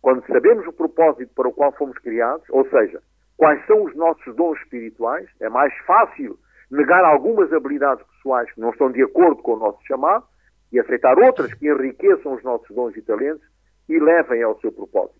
Quando 0.00 0.24
sabemos 0.26 0.64
o 0.66 0.72
propósito 0.72 1.32
para 1.34 1.48
o 1.48 1.52
qual 1.52 1.72
fomos 1.72 1.98
criados, 1.98 2.46
ou 2.50 2.68
seja, 2.70 3.02
quais 3.36 3.64
são 3.66 3.82
os 3.82 3.94
nossos 3.96 4.34
dons 4.36 4.56
espirituais, 4.60 5.28
é 5.40 5.48
mais 5.48 5.76
fácil 5.84 6.38
negar 6.70 7.04
algumas 7.04 7.52
habilidades 7.52 8.06
pessoais 8.06 8.50
que 8.52 8.60
não 8.60 8.70
estão 8.70 8.92
de 8.92 9.02
acordo 9.02 9.42
com 9.42 9.54
o 9.54 9.58
nosso 9.58 9.84
chamado 9.86 10.24
e 10.70 10.78
aceitar 10.78 11.18
outras 11.18 11.52
que 11.54 11.68
enriqueçam 11.68 12.34
os 12.34 12.42
nossos 12.44 12.68
dons 12.74 12.96
e 12.96 13.02
talentos 13.02 13.46
e 13.88 13.98
levem 13.98 14.42
ao 14.42 14.58
seu 14.60 14.70
propósito. 14.70 15.18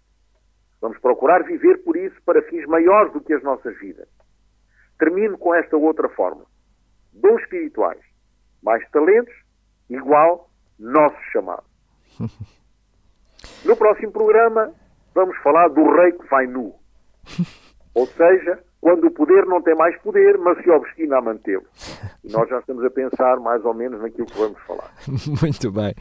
Vamos 0.81 0.98
procurar 0.98 1.42
viver 1.42 1.83
por 1.83 1.96
isso 1.96 2.16
para 2.24 2.42
fins 2.42 2.64
maiores 2.66 3.12
do 3.12 3.20
que 3.20 3.33
as 3.33 3.42
nossas 3.42 3.76
vidas. 3.78 4.09
Termino 4.96 5.37
com 5.37 5.52
esta 5.54 5.76
outra 5.76 6.09
forma. 6.11 6.44
Dons 7.12 7.42
espirituais 7.42 8.08
mais 8.62 8.87
talentos 8.90 9.35
igual 9.88 10.49
nosso 10.79 11.18
chamado. 11.33 11.64
No 13.64 13.77
próximo 13.77 14.11
programa 14.11 14.73
vamos 15.14 15.37
falar 15.38 15.68
do 15.68 15.85
rei 15.94 16.12
que 16.12 16.27
vai 16.29 16.47
nu. 16.47 16.75
Ou 17.94 18.07
seja, 18.07 18.59
quando 18.81 19.09
o 19.09 19.11
poder 19.11 19.44
não 19.47 19.61
tem 19.61 19.75
mais 19.75 19.97
poder, 20.03 20.38
mas 20.38 20.62
se 20.62 20.71
obstina 20.71 21.18
a 21.18 21.21
mantê-lo. 21.21 21.64
E 22.23 22.31
nós 22.31 22.49
já 22.49 22.61
estamos 22.61 22.85
a 22.85 22.90
pensar 22.90 23.40
mais 23.40 23.64
ou 23.64 23.75
menos 23.75 24.01
naquilo 24.01 24.27
que 24.27 24.38
vamos 24.38 24.61
falar. 24.62 24.92
Muito 25.42 25.73
bem. 25.73 25.94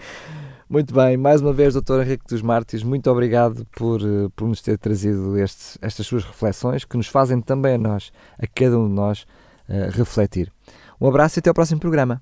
Muito 0.70 0.94
bem, 0.94 1.18
mais 1.18 1.42
uma 1.42 1.54
vez, 1.54 1.74
Dr. 1.74 2.02
Henrique 2.02 2.26
dos 2.28 2.42
Mártires, 2.42 2.84
muito 2.84 3.10
obrigado 3.10 3.66
por, 3.78 4.02
eh, 4.02 4.28
por 4.36 4.50
nos 4.50 4.62
ter 4.62 4.78
trazido 4.78 5.38
estes, 5.38 5.78
estas 5.82 6.06
suas 6.06 6.26
reflexões 6.26 6.84
que 6.84 6.98
nos 6.98 7.08
fazem 7.08 7.42
também 7.42 7.76
a 7.76 7.78
nós, 7.78 8.12
a 8.38 8.46
cada 8.54 8.78
um 8.78 8.86
de 8.86 8.94
nós, 8.94 9.26
uh, 9.70 9.90
refletir. 9.98 10.52
Um 11.00 11.08
abraço 11.08 11.38
e 11.38 11.40
até 11.40 11.50
ao 11.50 11.54
próximo 11.54 11.80
programa. 11.80 12.22